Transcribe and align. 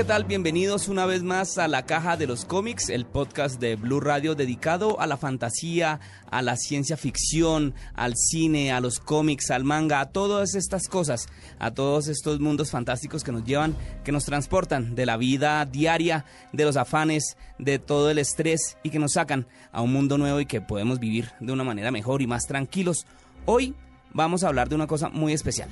¿Qué 0.00 0.04
tal? 0.04 0.24
Bienvenidos 0.24 0.88
una 0.88 1.04
vez 1.04 1.22
más 1.22 1.58
a 1.58 1.68
La 1.68 1.84
Caja 1.84 2.16
de 2.16 2.26
los 2.26 2.46
Cómics, 2.46 2.88
el 2.88 3.04
podcast 3.04 3.60
de 3.60 3.76
Blue 3.76 4.00
Radio 4.00 4.34
dedicado 4.34 4.98
a 4.98 5.06
la 5.06 5.18
fantasía, 5.18 6.00
a 6.30 6.40
la 6.40 6.56
ciencia 6.56 6.96
ficción, 6.96 7.74
al 7.92 8.16
cine, 8.16 8.72
a 8.72 8.80
los 8.80 8.98
cómics, 8.98 9.50
al 9.50 9.64
manga, 9.64 10.00
a 10.00 10.10
todas 10.10 10.54
estas 10.54 10.88
cosas, 10.88 11.28
a 11.58 11.72
todos 11.72 12.08
estos 12.08 12.40
mundos 12.40 12.70
fantásticos 12.70 13.22
que 13.22 13.30
nos 13.30 13.44
llevan, 13.44 13.76
que 14.02 14.10
nos 14.10 14.24
transportan 14.24 14.94
de 14.94 15.04
la 15.04 15.18
vida 15.18 15.66
diaria, 15.66 16.24
de 16.54 16.64
los 16.64 16.78
afanes, 16.78 17.36
de 17.58 17.78
todo 17.78 18.08
el 18.08 18.16
estrés 18.16 18.78
y 18.82 18.88
que 18.88 18.98
nos 18.98 19.12
sacan 19.12 19.46
a 19.70 19.82
un 19.82 19.92
mundo 19.92 20.16
nuevo 20.16 20.40
y 20.40 20.46
que 20.46 20.62
podemos 20.62 20.98
vivir 20.98 21.28
de 21.40 21.52
una 21.52 21.62
manera 21.62 21.90
mejor 21.90 22.22
y 22.22 22.26
más 22.26 22.46
tranquilos. 22.46 23.04
Hoy 23.44 23.74
vamos 24.14 24.44
a 24.44 24.48
hablar 24.48 24.70
de 24.70 24.76
una 24.76 24.86
cosa 24.86 25.10
muy 25.10 25.34
especial. 25.34 25.68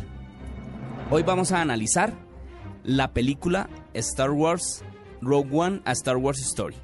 Hoy 1.10 1.22
vamos 1.22 1.50
a 1.50 1.62
analizar 1.62 2.27
la 2.88 3.12
película 3.12 3.68
Star 3.92 4.30
Wars 4.30 4.82
Rogue 5.20 5.50
One 5.52 5.82
a 5.84 5.92
Star 5.92 6.16
Wars 6.16 6.40
Story. 6.40 6.74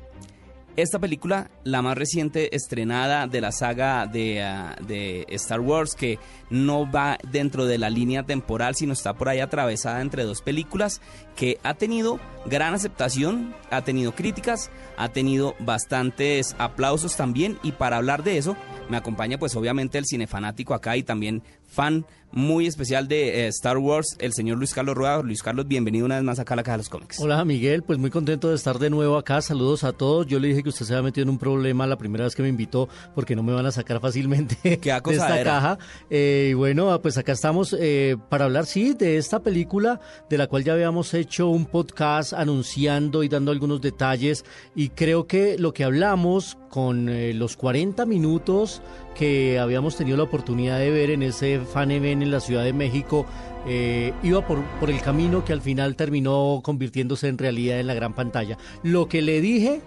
Esta 0.77 0.99
película, 0.99 1.51
la 1.63 1.83
más 1.83 1.97
reciente 1.97 2.57
estrenada 2.57 3.29
de 3.29 3.41
la 3.41 3.53
saga 3.53 4.07
de, 4.07 4.43
ah, 4.43 4.77
de, 4.87 5.25
Star 5.31 5.61
Wars, 5.61 5.95
que 5.95 6.19
no 6.51 6.91
va 6.91 7.17
dentro 7.31 7.65
de 7.65 7.79
la 7.79 7.91
línea 7.91 8.25
temporal, 8.25 8.75
sino 8.75 8.93
está 8.93 9.15
por 9.15 9.29
ahí 9.29 9.39
atravesada 9.39 10.01
entre 10.01 10.25
dos 10.25 10.43
películas, 10.43 11.01
que 11.37 11.59
ha 11.63 11.75
tenido 11.75 12.19
gran 12.45 12.75
aceptación, 12.75 13.55
ha 13.71 13.83
tenido 13.83 14.17
críticas, 14.17 14.73
ha 14.97 15.11
tenido 15.11 15.55
bastantes 15.61 16.57
aplausos 16.59 17.17
también, 17.17 17.57
y 17.63 17.71
para 17.73 17.97
hablar 17.97 18.25
de 18.25 18.37
eso, 18.37 18.57
me 18.91 18.97
acompaña 18.97 19.39
pues 19.39 19.55
obviamente 19.55 19.97
el 19.97 20.07
cinefanático 20.07 20.75
acá 20.75 20.97
y 20.97 21.05
también 21.05 21.45
fan 21.75 22.07
muy 22.35 22.67
especial 22.67 23.07
de 23.07 23.45
eh, 23.45 23.47
Star 23.49 23.79
Wars, 23.79 24.17
el 24.19 24.33
señor 24.33 24.59
Luis 24.59 24.75
Carlos 24.75 24.97
Rueda. 24.97 25.23
Luis 25.23 25.41
Carlos, 25.41 25.69
bienvenido 25.69 26.05
una 26.05 26.17
vez 26.17 26.25
más 26.25 26.41
acá 26.41 26.55
a 26.55 26.57
la 26.57 26.65
Caja 26.65 26.73
de 26.73 26.79
los 26.79 26.89
Cómics. 26.89 27.21
Hola 27.21 27.45
Miguel, 27.45 27.85
pues 27.85 27.97
muy 27.97 28.11
contento 28.11 28.49
de 28.49 28.57
estar 28.57 28.81
de 28.81 28.91
nuevo 28.91 29.17
acá. 29.17 29.41
Saludos 29.41 29.85
a 29.85 29.93
todos. 29.93 30.27
Yo 30.27 30.41
le 30.41 30.49
dije 30.49 30.65
que 30.65 30.71
usted 30.71 30.85
se 30.85 30.95
había 30.95 31.05
metido 31.05 31.23
en 31.23 31.29
un 31.29 31.39
problema 31.39 31.87
la 31.87 31.97
primera 31.97 32.25
vez 32.25 32.35
que 32.35 32.43
me 32.43 32.49
invitó 32.49 32.89
porque 33.15 33.37
no 33.37 33.45
me 33.45 33.53
van 33.53 33.67
a 33.67 33.71
sacar 33.71 34.01
fácilmente 34.01 34.57
de 34.65 34.73
esta 35.13 35.45
caja. 35.45 35.79
Eh, 36.11 36.49
y 36.51 36.55
bueno, 36.55 36.91
ah, 36.91 37.01
pues 37.01 37.17
acá 37.19 37.31
estamos 37.31 37.75
eh, 37.79 38.17
para 38.29 38.47
hablar, 38.47 38.67
sí, 38.67 38.95
de 38.95 39.17
esta 39.17 39.41
película 39.41 40.01
de 40.29 40.37
la 40.37 40.49
cual 40.49 40.65
ya 40.65 40.73
habíamos 40.73 41.15
hecho 41.15 41.49
un 41.49 41.67
podcast 41.67 42.33
anunciando 42.33 43.23
y 43.23 43.29
dando 43.29 43.53
algunos 43.53 43.81
detalles. 43.81 44.45
Y 44.75 44.89
creo 44.89 45.29
que 45.29 45.57
lo 45.57 45.73
que 45.73 45.85
hablamos 45.85 46.59
con 46.69 47.09
los 47.39 47.57
40 47.57 48.05
minutos 48.07 48.83
que 49.15 49.59
habíamos 49.59 49.97
tenido 49.97 50.17
la 50.17 50.25
oportunidad 50.25 50.79
de 50.79 50.91
ver 50.91 51.11
en 51.11 51.23
ese 51.23 51.61
Fan 51.61 51.91
Event 51.91 52.23
en 52.23 52.31
la 52.31 52.41
Ciudad 52.41 52.65
de 52.65 52.73
México 52.73 53.27
eh, 53.67 54.13
iba 54.23 54.47
por, 54.47 54.63
por 54.81 54.91
el 54.91 55.01
camino 55.01 55.45
que 55.45 55.53
al 55.53 55.63
final 55.63 55.97
terminó 55.97 56.61
convirtiéndose 56.63 57.29
en 57.29 57.39
realidad 57.39 57.81
en 57.81 57.87
la 57.87 57.95
gran 57.95 58.13
pantalla. 58.13 58.59
Lo 58.83 59.09
que 59.09 59.23
le 59.23 59.41
dije 59.41 59.81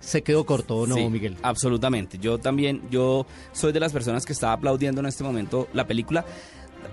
se 0.00 0.22
quedó 0.22 0.44
corto, 0.44 0.86
no, 0.86 1.10
Miguel? 1.10 1.36
Absolutamente. 1.42 2.18
Yo 2.18 2.38
también, 2.38 2.82
yo 2.90 3.26
soy 3.52 3.72
de 3.72 3.80
las 3.80 3.92
personas 3.92 4.24
que 4.24 4.32
estaba 4.32 4.52
aplaudiendo 4.52 5.00
en 5.00 5.06
este 5.06 5.24
momento 5.24 5.68
la 5.72 5.86
película. 5.86 6.24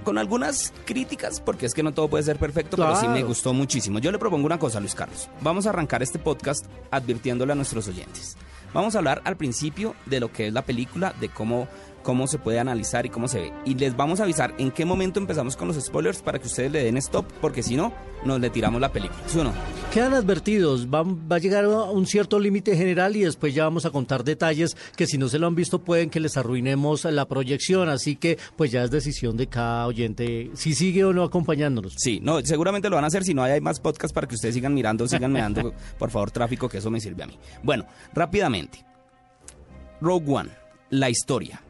Con 0.03 0.17
algunas 0.17 0.73
críticas, 0.85 1.39
porque 1.39 1.67
es 1.67 1.73
que 1.73 1.83
no 1.83 1.93
todo 1.93 2.09
puede 2.09 2.23
ser 2.23 2.37
perfecto, 2.37 2.75
pero 2.75 2.95
sí 2.95 3.07
me 3.07 3.21
gustó 3.21 3.53
muchísimo. 3.53 3.99
Yo 3.99 4.11
le 4.11 4.17
propongo 4.17 4.45
una 4.45 4.57
cosa, 4.57 4.79
Luis 4.79 4.95
Carlos. 4.95 5.29
Vamos 5.41 5.67
a 5.67 5.69
arrancar 5.69 6.01
este 6.01 6.17
podcast 6.17 6.65
advirtiéndole 6.89 7.51
a 7.51 7.55
nuestros 7.55 7.87
oyentes. 7.87 8.35
Vamos 8.73 8.95
a 8.95 8.97
hablar 8.97 9.21
al 9.25 9.37
principio 9.37 9.95
de 10.05 10.19
lo 10.19 10.31
que 10.31 10.47
es 10.47 10.53
la 10.53 10.63
película, 10.63 11.13
de 11.19 11.29
cómo 11.29 11.67
cómo 12.03 12.27
se 12.27 12.37
puede 12.37 12.59
analizar 12.59 13.05
y 13.05 13.09
cómo 13.09 13.27
se 13.27 13.39
ve. 13.39 13.53
Y 13.65 13.75
les 13.75 13.95
vamos 13.95 14.19
a 14.19 14.23
avisar 14.23 14.53
en 14.57 14.71
qué 14.71 14.85
momento 14.85 15.19
empezamos 15.19 15.55
con 15.55 15.67
los 15.67 15.77
spoilers 15.81 16.21
para 16.21 16.39
que 16.39 16.47
ustedes 16.47 16.71
le 16.71 16.83
den 16.83 16.97
stop, 16.97 17.25
porque 17.41 17.63
si 17.63 17.75
no, 17.75 17.93
nos 18.25 18.39
le 18.39 18.49
tiramos 18.49 18.79
la 18.79 18.91
película. 18.91 19.19
¿Sí 19.27 19.39
o 19.39 19.43
no? 19.43 19.53
Quedan 19.91 20.13
advertidos, 20.13 20.87
va, 20.87 21.03
va 21.03 21.37
a 21.37 21.39
llegar 21.39 21.65
a 21.65 21.83
un 21.83 22.05
cierto 22.05 22.39
límite 22.39 22.75
general 22.75 23.15
y 23.15 23.21
después 23.21 23.53
ya 23.53 23.63
vamos 23.63 23.85
a 23.85 23.91
contar 23.91 24.23
detalles 24.23 24.75
que 24.95 25.07
si 25.07 25.17
no 25.17 25.27
se 25.27 25.39
lo 25.39 25.47
han 25.47 25.55
visto 25.55 25.79
pueden 25.79 26.09
que 26.09 26.19
les 26.19 26.37
arruinemos 26.37 27.05
la 27.05 27.27
proyección, 27.27 27.89
así 27.89 28.15
que 28.15 28.37
pues 28.55 28.71
ya 28.71 28.83
es 28.83 28.91
decisión 28.91 29.37
de 29.37 29.47
cada 29.47 29.87
oyente 29.87 30.51
si 30.53 30.73
sigue 30.73 31.03
o 31.05 31.13
no 31.13 31.23
acompañándonos. 31.23 31.93
Sí, 31.97 32.19
no, 32.21 32.41
seguramente 32.41 32.89
lo 32.89 32.95
van 32.95 33.05
a 33.05 33.07
hacer, 33.07 33.23
si 33.23 33.33
no 33.33 33.43
hay, 33.43 33.61
más 33.61 33.79
podcasts 33.79 34.13
para 34.13 34.27
que 34.27 34.35
ustedes 34.35 34.55
sigan 34.55 34.73
mirando, 34.73 35.07
sigan 35.07 35.31
mirando, 35.33 35.73
por 35.97 36.11
favor, 36.11 36.31
tráfico, 36.31 36.67
que 36.67 36.77
eso 36.77 36.91
me 36.91 36.99
sirve 36.99 37.23
a 37.23 37.27
mí. 37.27 37.37
Bueno, 37.63 37.85
rápidamente. 38.13 38.85
Rogue 40.01 40.33
One, 40.33 40.49
la 40.89 41.09
historia 41.09 41.62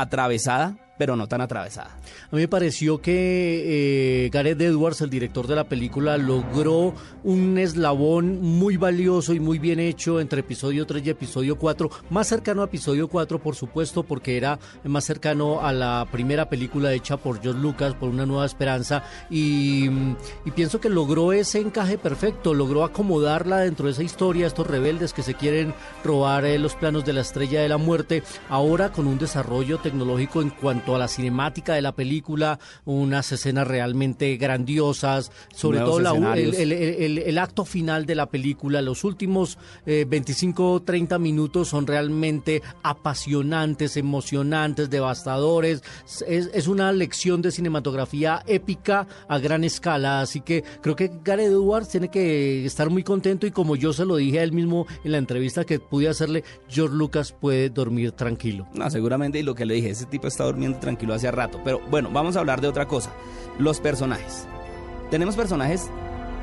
atravesada, 0.00 0.76
pero 0.98 1.16
no 1.16 1.28
tan 1.28 1.40
atravesada. 1.40 1.96
A 2.30 2.36
mí 2.36 2.42
me 2.42 2.48
pareció 2.48 3.00
que 3.00 4.24
eh, 4.26 4.30
Gareth 4.30 4.60
Edwards, 4.60 5.00
el 5.00 5.10
director 5.10 5.46
de 5.46 5.54
la 5.54 5.64
película, 5.64 6.18
logró 6.18 6.94
un 7.24 7.56
eslabón 7.56 8.42
muy 8.42 8.76
valioso 8.76 9.32
y 9.32 9.40
muy 9.40 9.58
bien 9.58 9.80
hecho 9.80 10.20
entre 10.20 10.40
episodio 10.40 10.86
3 10.86 11.06
y 11.06 11.10
episodio 11.10 11.56
4, 11.56 11.90
más 12.10 12.26
cercano 12.26 12.62
a 12.62 12.66
episodio 12.66 13.08
4 13.08 13.38
por 13.38 13.54
supuesto 13.54 14.02
porque 14.02 14.36
era 14.36 14.58
más 14.84 15.04
cercano 15.04 15.60
a 15.60 15.72
la 15.72 16.06
primera 16.10 16.48
película 16.48 16.92
hecha 16.92 17.16
por 17.16 17.40
George 17.40 17.60
Lucas, 17.60 17.94
por 17.94 18.08
Una 18.08 18.26
Nueva 18.26 18.46
Esperanza, 18.46 19.04
y, 19.30 19.88
pienso 20.54 20.80
que 20.80 20.88
logró 20.88 21.32
ese 21.32 21.60
encaje 21.60 21.98
perfecto, 21.98 22.52
logró 22.52 22.82
acomodarla 22.82 23.58
dentro 23.58 23.86
de 23.86 23.92
esa 23.92 24.02
historia, 24.02 24.46
estos 24.46 24.66
rebeldes 24.66 25.12
que 25.12 25.22
se 25.22 25.34
quieren 25.34 25.72
robar 26.02 26.44
eh, 26.44 26.58
los 26.58 26.74
planos 26.74 27.04
de 27.04 27.12
la 27.12 27.20
estrella 27.20 27.60
de 27.60 27.68
la 27.68 27.76
muerte, 27.76 28.24
ahora 28.48 28.90
con 28.90 29.06
un 29.06 29.18
desarrollo 29.18 29.78
tecnológico 29.78 30.42
en 30.42 30.50
cuanto 30.50 30.87
a 30.94 30.98
la 30.98 31.08
cinemática 31.08 31.74
de 31.74 31.82
la 31.82 31.92
película, 31.92 32.58
unas 32.84 33.32
escenas 33.32 33.66
realmente 33.66 34.36
grandiosas, 34.36 35.30
sobre 35.54 35.80
todo 35.80 35.98
el, 36.34 37.38
acto 37.38 37.64
final 37.64 38.06
de 38.06 38.14
la 38.14 38.26
película, 38.26 38.82
los 38.82 39.04
últimos 39.04 39.58
25 39.86 40.72
o 40.72 40.82
30 40.82 41.18
minutos 41.18 41.68
son 41.68 41.86
realmente 41.86 42.62
apasionantes, 42.82 43.96
emocionantes, 43.96 44.90
devastadores. 44.90 45.82
Es, 46.26 46.68
una 46.68 46.92
lección 46.92 47.40
de 47.40 47.50
cinematografía 47.50 48.42
épica 48.46 49.06
a 49.28 49.38
gran 49.38 49.64
escala, 49.64 50.20
así 50.20 50.40
que 50.40 50.62
creo 50.82 50.96
que 50.96 51.10
Gareth 51.24 51.48
Edwards 51.48 51.88
tiene 51.88 52.08
que 52.08 52.64
estar 52.64 52.90
muy 52.90 53.02
contento 53.02 53.46
y 53.46 53.50
como 53.50 53.76
yo 53.76 53.92
se 53.92 54.04
lo 54.04 54.16
dije 54.16 54.40
a 54.40 54.42
él 54.42 54.52
mismo 54.52 54.86
en 55.04 55.12
la 55.12 55.18
entrevista 55.18 55.64
que 55.64 55.80
pude 55.80 56.08
hacerle, 56.08 56.44
George 56.68 56.94
Lucas 56.94 57.32
puede 57.32 57.70
dormir 57.70 58.12
tranquilo. 58.12 58.66
No, 58.74 58.90
seguramente 58.90 59.38
y 59.38 59.42
lo 59.42 59.54
que 59.54 59.66
le 59.66 59.74
dije, 59.74 59.90
ese 59.90 60.06
tipo 60.06 60.26
está 60.26 60.44
durmiendo 60.44 60.77
tranquilo 60.78 61.14
hace 61.14 61.30
rato, 61.30 61.60
pero 61.64 61.80
bueno, 61.90 62.10
vamos 62.12 62.36
a 62.36 62.40
hablar 62.40 62.60
de 62.60 62.68
otra 62.68 62.86
cosa. 62.86 63.10
Los 63.58 63.80
personajes. 63.80 64.46
Tenemos 65.10 65.36
personajes 65.36 65.90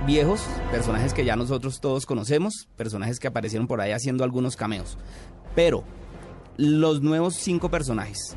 viejos, 0.06 0.42
personajes 0.72 1.14
que 1.14 1.26
ya 1.26 1.36
nosotros 1.36 1.80
todos 1.80 2.06
conocemos, 2.06 2.68
personajes 2.76 3.20
que 3.20 3.28
aparecieron 3.28 3.68
por 3.68 3.82
ahí 3.82 3.92
haciendo 3.92 4.24
algunos 4.24 4.56
cameos. 4.56 4.98
Pero 5.56 5.84
los 6.58 7.02
nuevos 7.02 7.36
cinco 7.36 7.70
personajes, 7.70 8.36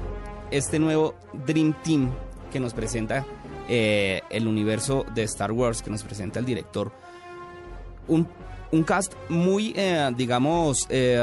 este 0.51 0.79
nuevo 0.79 1.15
Dream 1.47 1.75
Team 1.83 2.11
que 2.51 2.61
nos 2.61 2.75
presenta 2.75 3.27
eh, 3.69 4.23
el 4.31 4.47
universo 4.47 5.05
de 5.15 5.23
Star 5.25 5.53
Wars, 5.53 5.83
que 5.83 5.91
nos 5.91 6.03
presenta 6.03 6.39
el 6.39 6.47
director, 6.47 6.93
un, 8.07 8.27
cast 8.85 9.13
muy, 9.29 9.75
eh, 9.77 10.11
digamos, 10.17 10.87
eh, 10.89 11.23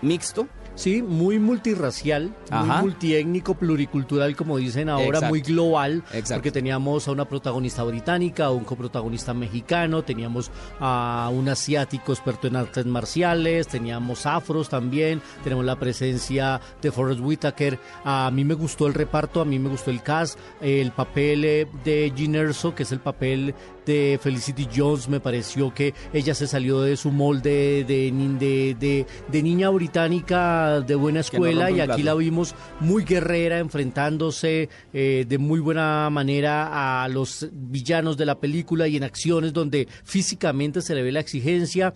mixto, 0.00 0.48
Sí, 0.74 1.02
muy 1.02 1.38
multirracial, 1.38 2.34
muy 2.50 2.68
multiétnico, 2.80 3.54
pluricultural, 3.54 4.34
como 4.34 4.56
dicen 4.56 4.88
ahora, 4.88 5.28
muy 5.28 5.42
global, 5.42 6.02
porque 6.30 6.50
teníamos 6.50 7.08
a 7.08 7.12
una 7.12 7.26
protagonista 7.26 7.82
británica, 7.82 8.46
a 8.46 8.50
un 8.50 8.64
coprotagonista 8.64 9.34
mexicano, 9.34 10.02
teníamos 10.02 10.50
a 10.80 11.30
un 11.32 11.48
asiático 11.48 12.12
experto 12.12 12.46
en 12.46 12.56
artes 12.56 12.86
marciales, 12.86 13.68
teníamos 13.68 14.24
afros 14.24 14.68
también, 14.70 15.20
tenemos 15.44 15.64
la 15.64 15.78
presencia 15.78 16.60
de 16.80 16.90
Forrest 16.90 17.20
Whitaker. 17.20 17.78
A 18.04 18.30
mí 18.32 18.44
me 18.44 18.54
gustó 18.54 18.86
el 18.86 18.94
reparto, 18.94 19.40
a 19.42 19.44
mí 19.44 19.58
me 19.58 19.68
gustó 19.68 19.90
el 19.90 20.02
cast, 20.02 20.38
el 20.60 20.92
papel 20.92 21.44
eh, 21.44 21.66
de 21.84 22.12
Gin 22.16 22.34
Erso, 22.34 22.74
que 22.74 22.84
es 22.84 22.92
el 22.92 23.00
papel 23.00 23.54
de 23.84 24.18
Felicity 24.22 24.68
Jones, 24.74 25.08
me 25.08 25.20
pareció 25.20 25.74
que 25.74 25.92
ella 26.12 26.34
se 26.34 26.46
salió 26.46 26.80
de 26.82 26.96
su 26.96 27.10
molde 27.10 27.84
de, 27.84 28.76
de, 28.78 29.06
de 29.28 29.42
niña 29.42 29.70
británica 29.70 30.61
de 30.80 30.94
buena 30.94 31.20
escuela 31.20 31.70
y 31.70 31.80
aquí 31.80 32.02
la 32.02 32.14
vimos 32.14 32.54
muy 32.80 33.04
guerrera, 33.04 33.58
enfrentándose 33.58 34.68
eh, 34.92 35.24
de 35.28 35.38
muy 35.38 35.60
buena 35.60 36.08
manera 36.10 37.02
a 37.02 37.08
los 37.08 37.48
villanos 37.52 38.16
de 38.16 38.26
la 38.26 38.38
película 38.38 38.88
y 38.88 38.96
en 38.96 39.04
acciones 39.04 39.52
donde 39.52 39.88
físicamente 40.04 40.82
se 40.82 40.94
le 40.94 41.02
ve 41.02 41.12
la 41.12 41.20
exigencia 41.20 41.92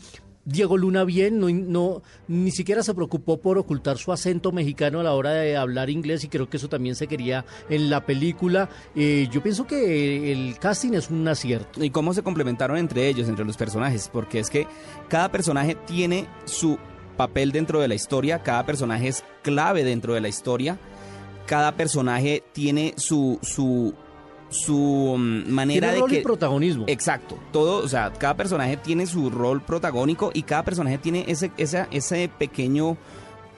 Diego 0.47 0.77
Luna 0.77 1.03
bien, 1.03 1.41
no, 1.41 1.49
no, 1.51 2.03
ni 2.29 2.53
siquiera 2.53 2.85
se 2.85 2.95
preocupó 2.95 3.39
por 3.39 3.59
ocultar 3.59 3.99
su 3.99 4.13
acento 4.13 4.53
mexicano 4.53 5.01
a 5.01 5.03
la 5.03 5.13
hora 5.13 5.33
de 5.33 5.57
hablar 5.57 5.91
inglés 5.91 6.23
y 6.23 6.29
creo 6.29 6.49
que 6.49 6.57
eso 6.57 6.69
también 6.69 6.95
se 6.95 7.09
quería 7.09 7.45
en 7.69 7.91
la 7.91 8.07
película. 8.07 8.71
Eh, 8.95 9.27
yo 9.33 9.43
pienso 9.43 9.67
que 9.67 10.31
el 10.33 10.57
casting 10.61 10.93
es 10.93 11.11
un 11.11 11.27
acierto. 11.27 11.83
¿Y 11.83 11.91
cómo 11.91 12.15
se 12.15 12.23
complementaron 12.23 12.77
entre 12.79 13.09
ellos, 13.09 13.29
entre 13.29 13.45
los 13.45 13.57
personajes? 13.57 14.09
Porque 14.13 14.39
es 14.39 14.49
que 14.49 14.69
cada 15.09 15.33
personaje 15.33 15.77
tiene 15.85 16.29
su 16.45 16.79
papel 17.17 17.53
dentro 17.53 17.81
de 17.81 17.89
la 17.89 17.95
historia, 17.95 18.43
cada 18.43 18.65
personaje 18.67 19.09
es 19.09 19.25
clave 19.43 19.85
dentro 19.85 20.15
de 20.15 20.21
la 20.21 20.29
historia, 20.29 20.79
cada 21.47 21.73
personaje 21.73 22.43
tiene 22.53 22.95
su, 22.97 23.39
su, 23.43 23.95
su 24.49 25.17
mm, 25.19 25.51
manera 25.51 25.89
Tiene 25.89 26.01
rol 26.01 26.11
de 26.11 26.15
y 26.15 26.19
que 26.19 26.25
protagonismo. 26.25 26.85
Exacto, 26.89 27.39
todo, 27.53 27.85
o 27.85 27.89
sea, 27.89 28.13
cada 28.13 28.37
personaje 28.37 28.77
tiene 28.77 29.07
su 29.07 29.31
rol 29.31 29.63
protagónico 29.63 30.31
y 30.35 30.43
cada 30.43 30.65
personaje 30.65 30.99
tiene 30.99 31.25
ese, 31.29 31.51
esa, 31.57 31.89
ese 31.91 32.29
pequeño, 32.39 32.97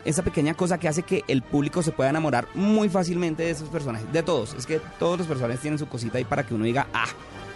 esa 0.05 0.22
pequeña 0.22 0.55
cosa 0.55 0.78
que 0.78 0.88
hace 0.88 1.02
que 1.02 1.25
el 1.28 1.43
público 1.43 1.82
se 1.82 1.93
pueda 1.93 2.10
enamorar 2.10 2.49
muy 2.55 2.88
fácilmente 2.88 3.43
de 3.43 3.50
esos 3.50 3.69
personajes, 3.69 4.10
de 4.12 4.22
todos. 4.22 4.55
Es 4.55 4.66
que 4.66 4.81
todos 4.99 5.19
los 5.19 5.26
personajes 5.26 5.60
tienen 5.60 5.78
su 5.78 5.88
cosita 5.88 6.19
ahí 6.19 6.25
para 6.25 6.44
que 6.46 6.55
uno 6.55 6.64
diga, 6.64 6.87
ah, 6.93 7.08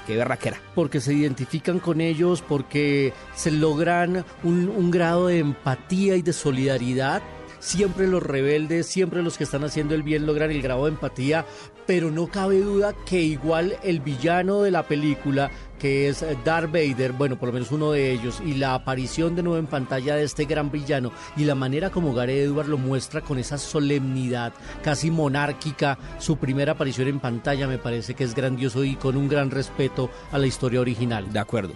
qué 0.07 0.17
berraquera. 0.17 0.61
porque 0.75 1.01
se 1.01 1.15
identifican 1.15 1.79
con 1.79 2.01
ellos, 2.01 2.43
porque 2.43 3.13
se 3.35 3.51
logran 3.51 4.25
un, 4.43 4.69
un 4.69 4.91
grado 4.91 5.29
de 5.29 5.39
empatía 5.39 6.17
y 6.17 6.23
de 6.23 6.33
solidaridad. 6.33 7.23
Siempre 7.63 8.09
los 8.09 8.25
rebeldes, 8.25 8.89
siempre 8.89 9.23
los 9.23 9.39
que 9.39 9.45
están 9.45 9.63
haciendo 9.63 9.95
el 9.95 10.03
bien 10.03 10.27
logran 10.27 10.51
el 10.51 10.61
grado 10.63 10.87
de 10.87 10.91
empatía, 10.91 11.47
pero 11.87 12.11
no 12.11 12.27
cabe 12.27 12.59
duda 12.59 12.93
que 13.07 13.23
igual 13.23 13.77
el 13.85 14.01
villano 14.01 14.63
de 14.63 14.73
la 14.73 14.83
película, 14.83 15.49
que 15.79 16.09
es 16.09 16.25
Darth 16.45 16.73
Vader, 16.73 17.13
bueno, 17.13 17.39
por 17.39 17.51
lo 17.51 17.53
menos 17.53 17.71
uno 17.71 17.93
de 17.93 18.11
ellos, 18.11 18.43
y 18.45 18.55
la 18.55 18.75
aparición 18.75 19.37
de 19.37 19.45
nuevo 19.45 19.59
en 19.61 19.69
pantalla 19.69 20.17
de 20.17 20.25
este 20.25 20.45
gran 20.45 20.73
villano, 20.73 21.13
y 21.37 21.45
la 21.45 21.55
manera 21.55 21.91
como 21.91 22.13
Gareth 22.13 22.49
Edward 22.49 22.67
lo 22.67 22.79
muestra 22.79 23.21
con 23.21 23.39
esa 23.39 23.59
solemnidad 23.59 24.53
casi 24.83 25.13
monárquica, 25.13 25.99
su 26.19 26.39
primera 26.39 26.73
aparición 26.73 27.07
en 27.07 27.21
pantalla 27.21 27.69
me 27.69 27.79
parece 27.79 28.15
que 28.15 28.25
es 28.25 28.35
grandioso 28.35 28.83
y 28.83 28.97
con 28.97 29.17
un 29.17 29.29
gran 29.29 29.53
respeto 29.53 30.11
a 30.33 30.39
la 30.39 30.49
historia 30.49 30.81
original. 30.81 31.33
De 31.33 31.39
acuerdo. 31.39 31.75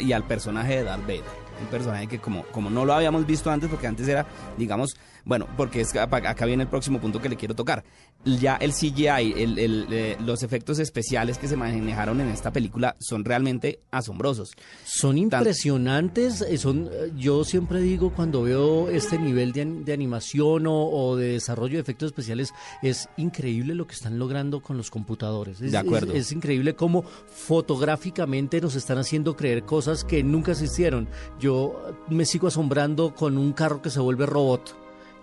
Y 0.00 0.12
al 0.12 0.24
personaje 0.24 0.76
de 0.76 0.84
Darth 0.84 1.02
Vader. 1.02 1.45
Un 1.60 1.66
personaje 1.68 2.06
que 2.06 2.18
como, 2.18 2.44
como 2.46 2.70
no 2.70 2.84
lo 2.84 2.94
habíamos 2.94 3.26
visto 3.26 3.50
antes, 3.50 3.68
porque 3.68 3.86
antes 3.86 4.06
era, 4.08 4.26
digamos, 4.56 4.96
bueno, 5.26 5.48
porque 5.56 5.80
es 5.80 5.94
acá 5.96 6.46
viene 6.46 6.62
el 6.62 6.68
próximo 6.68 7.00
punto 7.00 7.20
que 7.20 7.28
le 7.28 7.36
quiero 7.36 7.56
tocar. 7.56 7.82
Ya 8.24 8.56
el 8.56 8.72
CGI, 8.72 9.34
el, 9.36 9.58
el, 9.58 9.86
eh, 9.90 10.16
los 10.24 10.44
efectos 10.44 10.78
especiales 10.78 11.36
que 11.36 11.48
se 11.48 11.56
manejaron 11.56 12.20
en 12.20 12.28
esta 12.28 12.52
película 12.52 12.94
son 13.00 13.24
realmente 13.24 13.80
asombrosos. 13.90 14.52
Son 14.84 15.18
impresionantes, 15.18 16.42
eh, 16.42 16.58
son, 16.58 16.88
eh, 16.92 17.12
yo 17.16 17.44
siempre 17.44 17.80
digo 17.80 18.12
cuando 18.14 18.42
veo 18.42 18.88
este 18.88 19.18
nivel 19.18 19.52
de, 19.52 19.64
de 19.64 19.92
animación 19.92 20.66
o, 20.68 20.88
o 20.90 21.16
de 21.16 21.32
desarrollo 21.32 21.74
de 21.74 21.80
efectos 21.80 22.06
especiales, 22.06 22.52
es 22.82 23.08
increíble 23.16 23.74
lo 23.74 23.86
que 23.86 23.94
están 23.94 24.20
logrando 24.20 24.60
con 24.60 24.76
los 24.76 24.90
computadores. 24.90 25.60
Es, 25.60 25.72
De 25.72 25.78
acuerdo. 25.78 26.12
Es, 26.12 26.26
es 26.26 26.32
increíble 26.32 26.76
cómo 26.76 27.02
fotográficamente 27.02 28.60
nos 28.60 28.76
están 28.76 28.98
haciendo 28.98 29.34
creer 29.34 29.64
cosas 29.64 30.04
que 30.04 30.22
nunca 30.22 30.52
existieron. 30.52 31.08
Yo 31.40 31.45
eh, 31.46 31.92
me 32.08 32.24
sigo 32.24 32.48
asombrando 32.48 33.14
con 33.14 33.38
un 33.38 33.52
carro 33.52 33.82
que 33.82 33.90
se 33.90 34.00
vuelve 34.00 34.26
robot. 34.26 34.76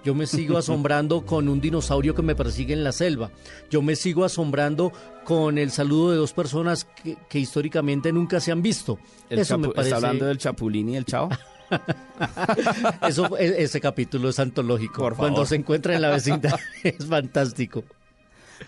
Yo 0.03 0.13
me 0.13 0.27
sigo 0.27 0.57
asombrando 0.59 1.25
con 1.25 1.47
un 1.47 1.61
dinosaurio 1.61 2.13
que 2.15 2.21
me 2.21 2.35
persigue 2.35 2.73
en 2.73 2.83
la 2.83 2.91
selva. 2.91 3.31
Yo 3.69 3.81
me 3.81 3.95
sigo 3.95 4.25
asombrando 4.25 4.91
con 5.23 5.57
el 5.57 5.71
saludo 5.71 6.11
de 6.11 6.17
dos 6.17 6.33
personas 6.33 6.85
que, 6.85 7.17
que 7.29 7.39
históricamente 7.39 8.11
nunca 8.11 8.39
se 8.39 8.51
han 8.51 8.61
visto. 8.61 8.99
El 9.29 9.39
Eso 9.39 9.57
me 9.57 9.69
parece. 9.69 9.89
Está 9.89 9.95
hablando 9.97 10.25
del 10.25 10.37
Chapulín 10.37 10.89
y 10.89 10.97
el 10.97 11.05
Chao. 11.05 11.29
Eso, 13.07 13.37
e- 13.37 13.63
ese 13.63 13.79
capítulo 13.81 14.29
es 14.29 14.39
antológico. 14.39 15.01
Por 15.01 15.15
Cuando 15.15 15.45
se 15.45 15.55
encuentra 15.55 15.95
en 15.95 16.01
la 16.01 16.09
vecindad 16.09 16.59
es 16.83 17.05
fantástico. 17.05 17.83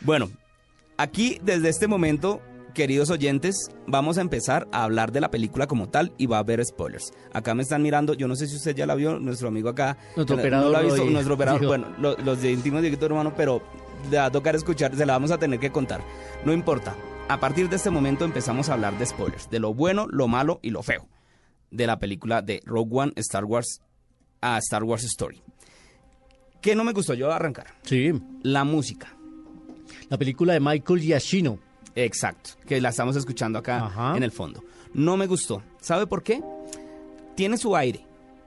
Bueno, 0.01 0.29
aquí 0.97 1.39
desde 1.43 1.69
este 1.69 1.87
momento, 1.87 2.41
queridos 2.75 3.09
oyentes, 3.09 3.69
vamos 3.87 4.17
a 4.19 4.21
empezar 4.21 4.67
a 4.71 4.83
hablar 4.83 5.11
de 5.11 5.21
la 5.21 5.31
película 5.31 5.65
como 5.65 5.89
tal 5.89 6.13
y 6.17 6.27
va 6.27 6.37
a 6.37 6.41
haber 6.41 6.63
spoilers. 6.63 7.11
Acá 7.33 7.55
me 7.55 7.63
están 7.63 7.81
mirando, 7.81 8.13
yo 8.13 8.27
no 8.27 8.35
sé 8.35 8.45
si 8.47 8.55
usted 8.57 8.75
ya 8.75 8.85
la 8.85 8.93
vio, 8.93 9.17
nuestro 9.19 9.47
amigo 9.47 9.69
acá. 9.69 9.97
Nuestro 10.15 10.35
no 10.35 10.41
operador 10.43 10.71
lo 10.71 10.77
ha 10.77 10.81
visto, 10.81 11.05
nuestro 11.05 11.33
operador, 11.33 11.65
bueno, 11.65 11.87
lo- 11.97 12.17
los 12.17 12.41
de 12.41 12.51
íntimos 12.51 12.81
Dieguito 12.81 13.05
hermano, 13.07 13.33
pero 13.35 13.63
le 14.11 14.17
va 14.17 14.25
a 14.25 14.31
tocar 14.31 14.55
escuchar, 14.55 14.95
se 14.95 15.05
la 15.05 15.13
vamos 15.13 15.31
a 15.31 15.39
tener 15.39 15.59
que 15.59 15.71
contar. 15.71 16.01
No 16.43 16.53
importa. 16.53 16.95
A 17.27 17.39
partir 17.39 17.69
de 17.69 17.77
este 17.77 17.89
momento 17.89 18.23
empezamos 18.25 18.69
a 18.69 18.73
hablar 18.73 18.95
de 18.99 19.05
spoilers, 19.07 19.49
de 19.49 19.57
lo 19.59 19.73
bueno, 19.73 20.05
lo 20.11 20.27
malo 20.27 20.59
y 20.61 20.69
lo 20.69 20.83
feo 20.83 21.07
de 21.71 21.87
la 21.87 21.97
película 21.97 22.41
de 22.43 22.61
Rogue 22.65 22.91
One, 22.91 23.13
Star 23.15 23.45
Wars, 23.45 23.81
a 24.41 24.57
Star 24.59 24.83
Wars 24.83 25.03
Story. 25.05 25.41
¿Qué 26.61 26.75
no 26.75 26.83
me 26.83 26.91
gustó 26.93 27.13
yo 27.13 27.31
arrancar? 27.31 27.67
Sí, 27.83 28.11
La 28.43 28.63
música. 28.63 29.15
la 30.09 30.17
película 30.17 30.53
de 30.53 30.59
Michael 30.59 30.99
Giacchino. 31.01 31.59
Exacto, 31.95 32.51
que 32.67 32.79
la 32.81 32.89
estamos 32.89 33.15
escuchando 33.15 33.57
acá 33.59 33.85
Ajá. 33.85 34.17
en 34.17 34.23
el 34.23 34.31
fondo. 34.31 34.63
No 34.93 35.17
me 35.17 35.27
gustó. 35.27 35.61
¿Sabe 35.81 36.07
por 36.07 36.23
qué? 36.23 36.41
Tiene 37.35 37.57
su 37.57 37.75
aire 37.75 38.05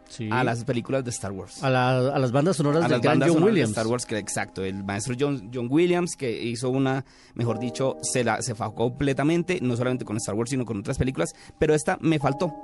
Sí. 0.09 0.27
a 0.33 0.43
las 0.43 0.65
películas 0.65 1.05
de 1.05 1.11
Star 1.11 1.33
Wars. 1.33 1.62
a, 1.62 1.69
la- 1.69 1.99
a 2.15 2.19
las 2.19 2.33
bandas 2.33 2.56
sonoras 2.56 2.83
A 2.85 2.89
del 2.89 3.00
gran 3.03 3.21
John 3.21 3.29
sonoras 3.29 3.45
de 3.45 3.50
Williams. 3.50 3.71
Star 3.73 3.87
Wars, 3.87 4.06
que 4.06 4.17
exacto, 4.17 4.65
el 4.65 4.83
maestro 4.83 5.15
John, 5.21 5.50
John 5.53 5.67
Williams, 5.71 6.17
que 6.17 6.31
hizo 6.45 6.71
una, 6.71 7.05
mejor 7.35 7.59
dicho, 7.59 7.99
se 8.00 8.25
la 8.25 8.41
se 8.41 8.55
fajó 8.55 8.75
completamente, 8.75 9.59
no 9.61 9.77
solamente 9.77 10.06
con 10.06 10.17
Star 10.17 10.35
Wars, 10.35 10.49
sino 10.49 10.65
con 10.65 10.79
otras 10.79 10.97
películas, 10.97 11.35
pero 11.59 11.75
esta 11.75 11.99
me 12.00 12.19
faltó. 12.19 12.55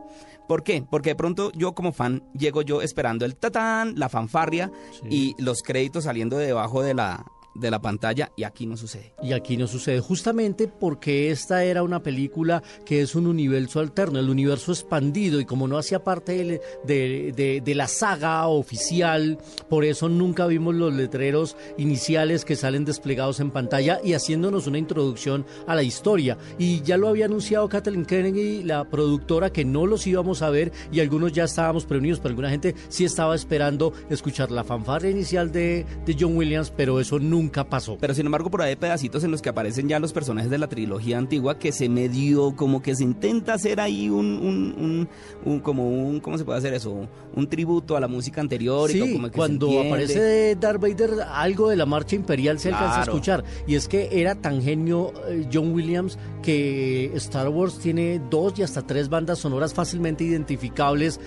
¿Por 0.48 0.62
qué? 0.62 0.82
Porque 0.90 1.10
de 1.10 1.16
pronto 1.16 1.52
yo 1.52 1.74
como 1.74 1.92
fan 1.92 2.22
llego 2.32 2.62
yo 2.62 2.80
esperando 2.80 3.26
el 3.26 3.36
tatán, 3.36 3.92
la 3.98 4.08
fanfarria 4.08 4.70
y 5.10 5.34
los 5.38 5.60
créditos 5.62 6.04
saliendo 6.04 6.38
de 6.38 6.46
debajo 6.46 6.80
de 6.82 6.94
la, 6.94 7.26
de 7.54 7.70
la 7.70 7.80
pantalla 7.80 8.30
y 8.36 8.42
aquí 8.44 8.66
no 8.66 8.76
sucede. 8.76 9.12
Y 9.22 9.32
aquí 9.32 9.56
no 9.56 9.66
sucede, 9.66 10.00
justamente 10.00 10.66
porque 10.68 11.30
esta 11.30 11.64
era 11.64 11.82
una 11.82 12.02
película 12.02 12.62
que 12.84 13.00
es 13.02 13.14
un 13.14 13.26
universo 13.26 13.80
alterno, 13.80 14.18
el 14.18 14.28
universo 14.30 14.72
expandido, 14.72 15.40
y 15.40 15.44
como 15.44 15.68
no 15.68 15.78
hacía 15.78 16.02
parte 16.04 16.60
de, 16.84 17.32
de- 17.36 17.60
de 17.64 17.74
la 17.74 17.86
saga 17.88 18.46
oficial, 18.48 19.38
por 19.68 19.84
eso 19.84 20.08
nunca 20.08 20.46
vimos 20.46 20.74
los 20.74 20.92
letreros 20.92 21.56
iniciales 21.78 22.44
que 22.44 22.56
salen 22.56 22.84
desplegados 22.84 23.40
en 23.40 23.50
pantalla 23.50 24.00
y 24.02 24.14
haciéndonos 24.14 24.66
una 24.66 24.78
introducción 24.78 25.46
a 25.66 25.74
la 25.74 25.82
historia. 25.82 26.36
Y 26.58 26.82
ya 26.82 26.96
lo 26.96 27.08
había 27.08 27.26
anunciado 27.26 27.68
Kathleen 27.68 28.04
Kennedy, 28.04 28.62
la 28.62 28.84
productora, 28.90 29.50
que 29.50 29.64
no 29.64 29.86
los 29.86 30.06
íbamos 30.06 30.42
a 30.42 30.50
ver 30.50 30.72
y 30.92 31.00
algunos 31.00 31.32
ya 31.32 31.44
estábamos 31.44 31.84
prevenidos, 31.86 32.18
pero 32.18 32.30
alguna 32.30 32.50
gente 32.50 32.74
sí 32.88 33.04
estaba 33.04 33.34
esperando 33.34 33.92
escuchar 34.10 34.50
la 34.50 34.64
fanfarria 34.64 35.10
inicial 35.10 35.52
de, 35.52 35.86
de 36.04 36.16
John 36.18 36.36
Williams, 36.36 36.72
pero 36.76 36.98
eso 37.00 37.18
nunca 37.18 37.43
pasó. 37.50 37.96
Pero 38.00 38.14
sin 38.14 38.26
embargo, 38.26 38.50
por 38.50 38.62
ahí 38.62 38.70
hay 38.70 38.76
pedacitos 38.76 39.24
en 39.24 39.30
los 39.30 39.40
que 39.42 39.48
aparecen 39.48 39.88
ya 39.88 39.98
los 39.98 40.12
personajes 40.12 40.50
de 40.50 40.58
la 40.58 40.68
trilogía 40.68 41.18
antigua 41.18 41.58
que 41.58 41.72
se 41.72 41.88
medio, 41.88 42.54
como 42.56 42.82
que 42.82 42.94
se 42.94 43.04
intenta 43.04 43.54
hacer 43.54 43.80
ahí 43.80 44.08
un, 44.08 44.26
un, 44.26 44.74
un- 44.78 45.08
un- 45.44 45.60
como 45.60 45.88
un, 45.88 46.20
¿cómo 46.20 46.38
se 46.38 46.44
puede 46.44 46.58
hacer 46.58 46.74
eso? 46.74 47.08
Un 47.34 47.48
tributo 47.48 47.96
a 47.96 48.00
la 48.00 48.08
música 48.08 48.40
anterior. 48.40 48.90
y 48.90 48.94
Sí, 48.94 49.12
como 49.12 49.28
que 49.30 49.36
cuando 49.36 49.80
aparece 49.80 50.56
Darth 50.56 50.80
Vader, 50.80 51.10
algo 51.32 51.68
de 51.68 51.76
la 51.76 51.86
marcha 51.86 52.16
imperial 52.16 52.58
se 52.58 52.68
alcanza 52.68 52.90
a 52.90 52.94
Claro. 53.04 53.12
escuchar. 53.12 53.44
Y 53.66 53.74
es 53.74 53.88
que 53.88 54.08
era 54.20 54.34
tan 54.34 54.62
genio 54.62 55.12
eh, 55.28 55.46
John 55.52 55.72
Williams 55.72 56.18
que 56.42 57.10
Star 57.16 57.48
Wars 57.48 57.78
tiene 57.78 58.20
dos 58.30 58.58
y 58.58 58.62
hasta 58.62 58.82
tres 58.86 59.08
bandas 59.08 59.38
sonoras 59.38 59.72
fácilmente 59.74 60.24
identificables 60.24 61.20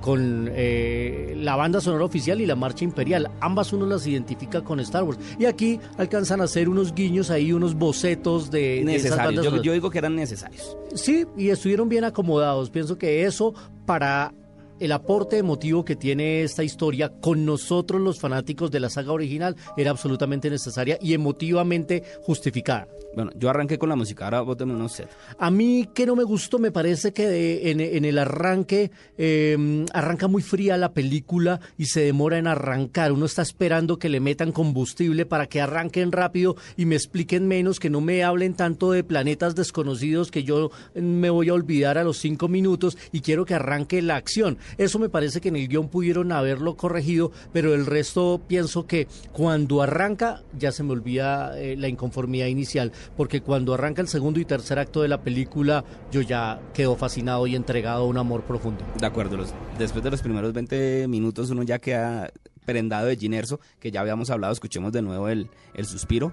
con 0.00 0.48
eh, 0.52 1.34
la 1.36 1.56
banda 1.56 1.80
sonora 1.80 2.04
oficial 2.04 2.40
y 2.40 2.46
la 2.46 2.56
marcha 2.56 2.84
imperial. 2.84 3.30
Ambas 3.40 3.72
uno 3.72 3.86
las 3.86 4.06
identifica 4.06 4.62
con 4.62 4.80
Star 4.80 5.04
Wars. 5.04 5.18
Y 5.38 5.44
aquí 5.46 5.59
alcanzan 5.98 6.40
a 6.40 6.44
hacer 6.44 6.68
unos 6.68 6.94
guiños 6.94 7.30
ahí, 7.30 7.52
unos 7.52 7.74
bocetos 7.74 8.50
de, 8.50 8.82
necesarios. 8.84 9.62
yo 9.62 9.72
digo 9.72 9.90
que 9.90 9.98
eran 9.98 10.16
necesarios. 10.16 10.76
Sí, 10.94 11.26
y 11.36 11.50
estuvieron 11.50 11.88
bien 11.88 12.04
acomodados. 12.04 12.70
Pienso 12.70 12.98
que 12.98 13.24
eso 13.24 13.54
para 13.86 14.32
el 14.80 14.92
aporte 14.92 15.36
emotivo 15.36 15.84
que 15.84 15.94
tiene 15.94 16.42
esta 16.42 16.64
historia 16.64 17.10
con 17.20 17.44
nosotros 17.44 18.00
los 18.00 18.18
fanáticos 18.18 18.70
de 18.70 18.80
la 18.80 18.88
saga 18.88 19.12
original 19.12 19.54
era 19.76 19.90
absolutamente 19.90 20.48
necesaria 20.50 20.98
y 21.00 21.12
emotivamente 21.12 22.02
justificada. 22.22 22.88
Bueno, 23.14 23.32
yo 23.34 23.50
arranqué 23.50 23.76
con 23.76 23.88
la 23.88 23.96
música, 23.96 24.24
ahora 24.24 24.40
bóteme 24.42 24.72
unos 24.72 24.92
set. 24.92 25.08
A 25.38 25.50
mí 25.50 25.88
que 25.92 26.06
no 26.06 26.14
me 26.14 26.22
gustó, 26.22 26.60
me 26.60 26.70
parece 26.70 27.12
que 27.12 27.26
de- 27.26 27.70
en, 27.72 27.80
en 27.80 28.04
el 28.04 28.18
arranque 28.18 28.92
eh, 29.18 29.84
arranca 29.92 30.28
muy 30.28 30.42
fría 30.42 30.76
la 30.76 30.92
película 30.92 31.60
y 31.76 31.86
se 31.86 32.02
demora 32.02 32.38
en 32.38 32.46
arrancar. 32.46 33.10
Uno 33.10 33.26
está 33.26 33.42
esperando 33.42 33.98
que 33.98 34.08
le 34.08 34.20
metan 34.20 34.52
combustible 34.52 35.26
para 35.26 35.46
que 35.48 35.60
arranquen 35.60 36.12
rápido 36.12 36.54
y 36.76 36.86
me 36.86 36.94
expliquen 36.94 37.48
menos, 37.48 37.80
que 37.80 37.90
no 37.90 38.00
me 38.00 38.22
hablen 38.22 38.54
tanto 38.54 38.92
de 38.92 39.02
planetas 39.02 39.56
desconocidos 39.56 40.30
que 40.30 40.44
yo 40.44 40.70
me 40.94 41.30
voy 41.30 41.48
a 41.48 41.54
olvidar 41.54 41.98
a 41.98 42.04
los 42.04 42.18
cinco 42.18 42.46
minutos 42.46 42.96
y 43.10 43.22
quiero 43.22 43.44
que 43.44 43.54
arranque 43.54 44.02
la 44.02 44.14
acción. 44.16 44.56
Eso 44.78 45.00
me 45.00 45.08
parece 45.08 45.40
que 45.40 45.48
en 45.48 45.56
el 45.56 45.66
guion 45.66 45.88
pudieron 45.88 46.30
haberlo 46.30 46.76
corregido, 46.76 47.32
pero 47.52 47.74
el 47.74 47.86
resto 47.86 48.40
pienso 48.46 48.86
que 48.86 49.08
cuando 49.32 49.82
arranca 49.82 50.42
ya 50.56 50.70
se 50.70 50.84
me 50.84 50.92
olvida 50.92 51.58
eh, 51.60 51.74
la 51.76 51.88
inconformidad 51.88 52.46
inicial. 52.46 52.92
Porque 53.16 53.40
cuando 53.40 53.74
arranca 53.74 54.02
el 54.02 54.08
segundo 54.08 54.40
y 54.40 54.44
tercer 54.44 54.78
acto 54.78 55.02
de 55.02 55.08
la 55.08 55.22
película, 55.22 55.84
yo 56.10 56.20
ya 56.20 56.60
quedo 56.74 56.96
fascinado 56.96 57.46
y 57.46 57.56
entregado 57.56 58.04
a 58.04 58.06
un 58.06 58.18
amor 58.18 58.42
profundo. 58.44 58.84
De 58.98 59.06
acuerdo, 59.06 59.36
los, 59.36 59.54
después 59.78 60.02
de 60.04 60.10
los 60.10 60.22
primeros 60.22 60.52
20 60.52 61.06
minutos 61.08 61.50
uno 61.50 61.62
ya 61.62 61.78
queda 61.78 62.30
prendado 62.64 63.06
de 63.06 63.16
Ginerso, 63.16 63.60
que 63.78 63.90
ya 63.90 64.00
habíamos 64.00 64.30
hablado, 64.30 64.52
escuchemos 64.52 64.92
de 64.92 65.02
nuevo 65.02 65.28
el, 65.28 65.48
el 65.74 65.86
suspiro. 65.86 66.32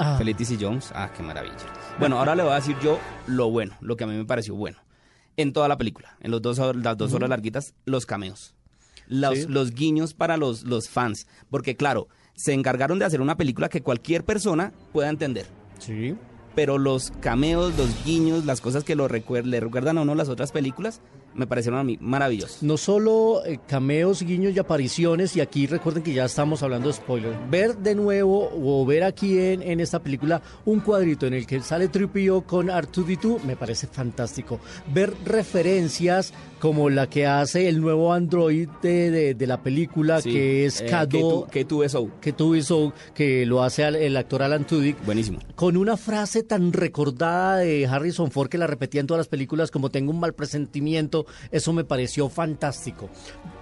Ah. 0.00 0.16
Felicity 0.16 0.56
Jones, 0.62 0.92
ah, 0.94 1.10
qué 1.16 1.22
maravilla. 1.22 1.56
Bueno, 1.98 2.18
ahora 2.18 2.36
le 2.36 2.42
voy 2.44 2.52
a 2.52 2.56
decir 2.56 2.76
yo 2.82 2.98
lo 3.26 3.50
bueno, 3.50 3.76
lo 3.80 3.96
que 3.96 4.04
a 4.04 4.06
mí 4.06 4.14
me 4.14 4.24
pareció 4.24 4.54
bueno. 4.54 4.78
En 5.36 5.52
toda 5.52 5.66
la 5.68 5.76
película, 5.76 6.16
en 6.20 6.30
los 6.30 6.42
dos, 6.42 6.58
las 6.76 6.96
dos 6.96 7.12
horas 7.14 7.28
larguitas, 7.30 7.74
los 7.84 8.06
cameos. 8.06 8.54
Los, 9.06 9.38
Sí. 9.38 9.46
los 9.48 9.72
guiños 9.72 10.14
para 10.14 10.36
los, 10.36 10.64
los 10.64 10.88
fans. 10.88 11.26
Porque 11.48 11.76
claro, 11.76 12.08
se 12.34 12.52
encargaron 12.52 12.98
de 12.98 13.06
hacer 13.06 13.20
una 13.20 13.36
película 13.36 13.68
que 13.68 13.82
cualquier 13.82 14.24
persona 14.24 14.72
pueda 14.92 15.08
entender. 15.08 15.46
Sí. 15.78 16.16
Pero 16.54 16.78
los 16.78 17.12
cameos, 17.20 17.76
los 17.76 18.04
guiños, 18.04 18.44
las 18.44 18.60
cosas 18.60 18.82
que 18.84 18.96
lo 18.96 19.08
recuer- 19.08 19.44
le 19.44 19.60
recuerdan 19.60 19.98
a 19.98 20.02
uno 20.02 20.14
las 20.14 20.28
otras 20.28 20.50
películas, 20.52 21.00
me 21.34 21.46
parecieron 21.46 21.78
a 21.80 21.84
mí 21.84 21.96
maravillosos. 22.00 22.62
No 22.62 22.76
solo 22.76 23.42
eh, 23.46 23.58
cameos, 23.66 24.22
guiños 24.22 24.54
y 24.54 24.58
apariciones, 24.58 25.36
y 25.36 25.40
aquí 25.40 25.66
recuerden 25.66 26.02
que 26.02 26.12
ya 26.12 26.24
estamos 26.24 26.62
hablando 26.62 26.88
de 26.88 26.94
spoilers. 26.94 27.36
Ver 27.50 27.76
de 27.76 27.94
nuevo 27.94 28.50
o 28.52 28.84
ver 28.84 29.04
aquí 29.04 29.38
en, 29.38 29.62
en 29.62 29.80
esta 29.80 30.00
película 30.00 30.42
un 30.64 30.80
cuadrito 30.80 31.26
en 31.26 31.34
el 31.34 31.46
que 31.46 31.60
sale 31.60 31.88
Tripio 31.88 32.42
con 32.42 32.68
R2D2 32.68 33.42
me 33.42 33.56
parece 33.56 33.86
fantástico. 33.86 34.58
Ver 34.92 35.12
referencias 35.24 36.32
como 36.60 36.90
la 36.90 37.08
que 37.08 37.24
hace 37.26 37.68
el 37.68 37.80
nuevo 37.80 38.12
android 38.12 38.68
de, 38.82 39.10
de- 39.10 39.34
de 39.34 39.46
la 39.46 39.62
película, 39.62 40.20
Sí, 40.20 40.32
que 40.32 40.66
es 40.66 40.80
eh, 40.80 40.86
Kado, 40.86 41.46
K2 41.46 41.50
K2SO. 41.68 42.10
que 42.20 42.32
tuvo 42.32 42.92
que 43.14 43.46
lo 43.46 43.62
hace 43.62 43.84
al- 43.84 43.94
el 43.96 44.16
actor 44.16 44.42
Alan 44.42 44.66
Tudyk. 44.66 45.04
Buenísimo. 45.04 45.38
con 45.54 45.76
una 45.76 45.96
frase 45.96 46.42
tan 46.42 46.72
recordada 46.72 47.58
de 47.58 47.86
Harrison 47.86 48.30
Ford 48.30 48.48
que 48.48 48.58
la 48.58 48.66
repetía 48.66 49.00
en 49.00 49.06
todas 49.06 49.20
las 49.20 49.28
películas 49.28 49.70
como 49.70 49.90
tengo 49.90 50.10
un 50.10 50.18
mal 50.20 50.34
presentimiento, 50.34 51.26
eso 51.50 51.72
me 51.72 51.84
pareció 51.84 52.28
fantástico. 52.28 53.08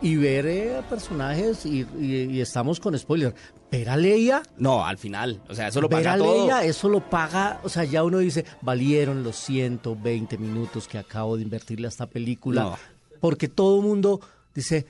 Y 0.03 0.17
ver 0.17 0.47
eh, 0.47 0.83
personajes, 0.89 1.65
y, 1.67 1.87
y- 1.99 2.29
y 2.31 2.41
estamos 2.41 2.81
con 2.81 2.99
spoiler, 2.99 3.35
ver 3.71 3.89
a 3.89 3.97
Leia, 3.97 4.43
No, 4.59 4.85
al 4.87 4.99
final. 4.99 5.41
O 5.49 5.55
sea, 5.55 5.69
eso 5.69 5.81
lo 5.81 5.89
paga 5.89 6.15
a 6.15 6.19
todo. 6.19 6.43
Leia, 6.47 6.65
eso 6.65 6.89
lo 6.89 7.01
paga, 7.09 7.61
o 7.65 7.69
sea, 7.69 7.85
ya 7.85 8.05
uno 8.05 8.19
dice, 8.19 8.45
valieron 8.63 9.23
los 9.23 9.37
120 9.37 10.39
minutos 10.39 10.89
que 10.89 10.99
acabo 10.99 11.37
de 11.37 11.43
invertirle 11.43 11.87
a 11.87 11.91
esta 11.91 12.07
película, 12.07 12.63
No. 12.63 12.79
porque 13.21 13.49
todo 13.49 13.81
el 13.81 13.87
mundo 13.87 14.21
dice, 14.55 14.87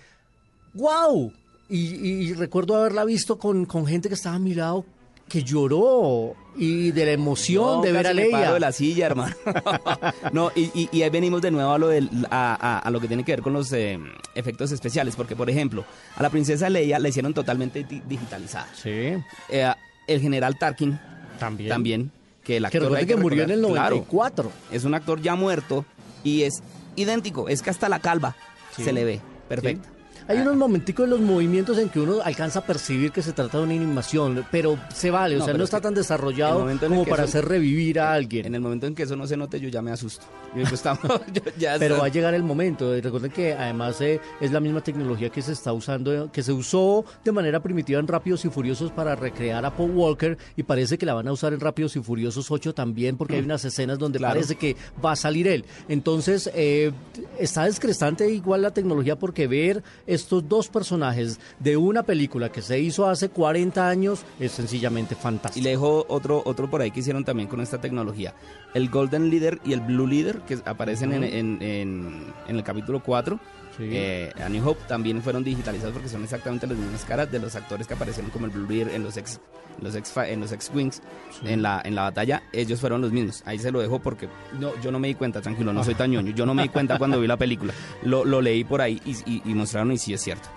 wow, 0.74 1.32
y, 1.68 1.78
y- 1.94 2.28
y 2.28 2.34
recuerdo 2.34 2.76
haberla 2.76 3.04
visto 3.04 3.38
con, 3.38 3.64
con 3.66 3.86
gente 3.86 4.08
que 4.08 4.14
estaba 4.14 4.36
a 4.36 4.40
mi 4.40 4.54
lado 4.54 4.84
que 5.28 5.42
lloró 5.42 6.34
y 6.56 6.92
de 6.92 7.04
la 7.04 7.12
emoción 7.12 7.64
No, 7.78 7.82
de 7.82 7.92
ver 7.92 8.06
a 8.06 8.14
me 8.14 8.26
paro 8.26 8.38
Leia. 8.38 8.52
de 8.54 8.60
la 8.60 8.72
silla, 8.72 9.06
hermano. 9.06 9.34
no, 10.32 10.52
y, 10.54 10.70
y- 10.74 10.88
y 10.92 11.02
ahí 11.02 11.10
venimos 11.10 11.42
de 11.42 11.50
nuevo 11.50 11.70
a 11.72 11.78
lo, 11.78 11.88
del, 11.88 12.08
a, 12.30 12.54
a- 12.54 12.78
a 12.78 12.90
lo 12.90 13.00
que 13.00 13.08
tiene 13.08 13.24
que 13.24 13.32
ver 13.32 13.42
con 13.42 13.52
los 13.52 13.72
eh, 13.72 13.98
efectos 14.34 14.70
especiales. 14.72 15.16
Porque, 15.16 15.34
por 15.36 15.50
ejemplo, 15.50 15.84
a 16.16 16.22
la 16.22 16.30
princesa 16.30 16.70
Leia 16.70 16.98
la 16.98 17.08
hicieron 17.08 17.34
totalmente 17.34 17.84
di- 17.84 18.02
digitalizada. 18.08 18.68
Sí, 18.74 19.14
Eh, 19.48 19.72
el 20.06 20.20
general 20.20 20.56
Tarkin 20.58 20.98
también. 21.38 21.68
también, 21.68 22.10
que 22.44 22.56
el 22.58 22.70
Que 22.70 22.78
actor... 22.78 22.96
hay 22.96 23.06
que 23.06 23.16
murió 23.16 23.42
en 23.42 23.50
el 23.50 23.60
recordar, 23.62 23.74
claro, 23.88 23.96
94. 23.96 24.52
es 24.70 24.84
un 24.84 24.94
actor 24.94 25.20
ya 25.20 25.34
muerto 25.34 25.84
y 26.22 26.42
es 26.42 26.62
idéntico. 26.94 27.48
Es 27.48 27.62
que 27.62 27.70
hasta 27.70 27.88
la 27.88 27.98
calva 27.98 28.36
Sí. 28.76 28.84
se 28.84 28.92
le 28.92 29.04
ve. 29.04 29.20
Perfecto. 29.48 29.88
Hay 30.28 30.38
unos 30.38 30.56
momenticos 30.56 31.04
en 31.04 31.10
los 31.10 31.20
movimientos 31.20 31.78
en 31.78 31.88
que 31.88 32.00
uno 32.00 32.16
alcanza 32.22 32.58
a 32.58 32.62
percibir 32.64 33.12
que 33.12 33.22
se 33.22 33.32
trata 33.32 33.58
de 33.58 33.64
una 33.64 33.74
animación, 33.74 34.44
pero 34.50 34.78
se 34.92 35.10
vale, 35.10 35.36
o 35.36 35.38
No, 35.38 35.44
sea, 35.44 35.54
no 35.54 35.62
es 35.62 35.68
está 35.68 35.80
tan 35.80 35.94
desarrollado 35.94 36.66
como 36.80 37.04
para 37.04 37.24
eso- 37.24 37.38
hacer 37.38 37.44
revivir 37.48 38.00
a 38.00 38.12
alguien. 38.12 38.46
En 38.46 38.54
el 38.54 38.60
momento 38.60 38.86
en 38.86 38.94
que 38.94 39.04
eso 39.04 39.14
no 39.16 39.26
se 39.26 39.36
note, 39.36 39.60
yo 39.60 39.68
ya 39.68 39.82
me 39.82 39.92
asusto. 39.92 40.26
Yo 40.54 40.60
digo, 40.62 40.74
estamos, 40.74 41.02
yo 41.32 41.42
ya 41.58 41.76
Pero 41.78 41.94
está- 41.94 42.00
va 42.00 42.06
a 42.06 42.10
llegar 42.10 42.34
el 42.34 42.42
momento. 42.42 42.96
Y 42.96 43.00
Recuerden 43.00 43.30
que 43.30 43.52
además 43.54 44.00
eh, 44.00 44.20
es 44.40 44.50
la 44.52 44.58
misma 44.60 44.80
tecnología 44.82 45.30
que 45.30 45.42
se 45.42 45.52
está 45.52 45.72
usando, 45.72 46.30
que 46.32 46.42
se 46.42 46.52
usó 46.52 47.04
de 47.24 47.30
manera 47.32 47.60
primitiva 47.62 48.00
en 48.00 48.08
Rápidos 48.08 48.44
y 48.44 48.48
Furiosos 48.50 48.90
para 48.90 49.14
recrear 49.14 49.64
a 49.64 49.76
Paul 49.76 49.92
Walker 49.92 50.36
y 50.56 50.62
parece 50.64 50.98
que 50.98 51.06
la 51.06 51.14
van 51.14 51.28
a 51.28 51.32
usar 51.32 51.52
en 51.52 51.60
Rápidos 51.60 51.94
y 51.96 52.00
Furiosos 52.00 52.50
8 52.50 52.74
también 52.74 53.16
porque 53.16 53.36
hay 53.36 53.42
unas 53.44 53.64
escenas 53.64 53.98
donde 53.98 54.18
Claro. 54.18 54.34
parece 54.34 54.56
que 54.56 54.76
va 55.04 55.12
a 55.12 55.16
salir 55.16 55.46
él. 55.46 55.64
Entonces 55.88 56.50
eh, 56.54 56.90
está 57.38 57.64
descrestante 57.64 58.28
igual 58.30 58.62
la 58.62 58.72
tecnología 58.72 59.16
porque 59.16 59.46
ver 59.46 59.82
estos 60.16 60.48
dos 60.48 60.68
personajes 60.68 61.38
de 61.60 61.76
una 61.76 62.02
película 62.02 62.50
que 62.50 62.60
se 62.62 62.80
hizo 62.80 63.08
hace 63.08 63.28
40 63.28 63.88
años 63.88 64.24
es 64.40 64.52
sencillamente 64.52 65.14
Y 65.14 65.22
fantástico. 65.22 65.62
le 65.64 65.70
dejo 65.70 66.04
otro, 66.08 66.42
otro 66.44 66.68
por 66.68 66.80
ahí 66.80 66.90
que 66.90 67.00
hicieron 67.00 67.24
también 67.24 67.48
con 67.48 67.60
esta 67.60 67.80
tecnología. 67.80 68.34
El 68.74 68.90
Golden 68.90 69.30
Leader 69.30 69.60
y 69.64 69.72
el 69.72 69.80
Blue 69.80 70.06
Leader, 70.06 70.40
que 70.40 70.58
aparecen 70.64 71.12
en, 71.12 71.22
en- 71.24 71.62
en- 71.62 72.24
en 72.48 72.56
el 72.56 72.62
capítulo 72.64 73.02
4, 73.02 73.38
Sí. 73.76 73.84
eh, 73.92 74.32
a 74.42 74.48
New 74.48 74.66
Hope, 74.66 74.80
también 74.88 75.20
fueron 75.22 75.44
digitalizados 75.44 75.92
porque 75.92 76.08
son 76.08 76.24
exactamente 76.24 76.66
las 76.66 76.78
mismas 76.78 77.04
caras 77.04 77.30
de 77.30 77.38
los 77.38 77.54
actores 77.56 77.86
que 77.86 77.92
aparecieron 77.92 78.30
como 78.30 78.46
el 78.46 78.52
Blue 78.52 78.66
Leader 78.66 78.94
en 78.94 79.02
los 79.02 79.18
ex 79.18 79.38
en 79.78 79.84
los 79.84 79.94
ex 79.94 80.16
en 80.16 80.40
los 80.40 80.52
ex 80.52 80.70
wings 80.74 81.02
en 81.44 81.60
la 81.60 81.82
en 81.84 81.94
la 81.94 82.04
batalla 82.04 82.42
ellos 82.54 82.80
fueron 82.80 83.02
los 83.02 83.12
mismos 83.12 83.42
ahí 83.44 83.58
se 83.58 83.70
lo 83.70 83.80
dejo 83.82 83.98
porque 83.98 84.26
no 84.58 84.70
yo 84.80 84.90
no 84.90 84.98
me 84.98 85.08
di 85.08 85.14
cuenta 85.14 85.42
tranquilo 85.42 85.74
no 85.74 85.84
soy 85.84 85.94
tan 86.00 86.10
ñoño 86.10 86.32
yo 86.34 86.46
no 86.46 86.54
me 86.54 86.62
di 86.62 86.70
cuenta 86.70 86.96
cuando 86.96 87.20
vi 87.20 87.26
la 87.26 87.36
película 87.36 87.74
lo, 88.02 88.24
lo 88.24 88.40
leí 88.40 88.64
por 88.64 88.80
ahí 88.80 88.98
y, 89.04 89.10
y- 89.30 89.42
y 89.44 89.52
mostraron 89.52 89.92
y 89.92 89.98
sí 90.06 90.14
es 90.14 90.22
cierto 90.22 90.48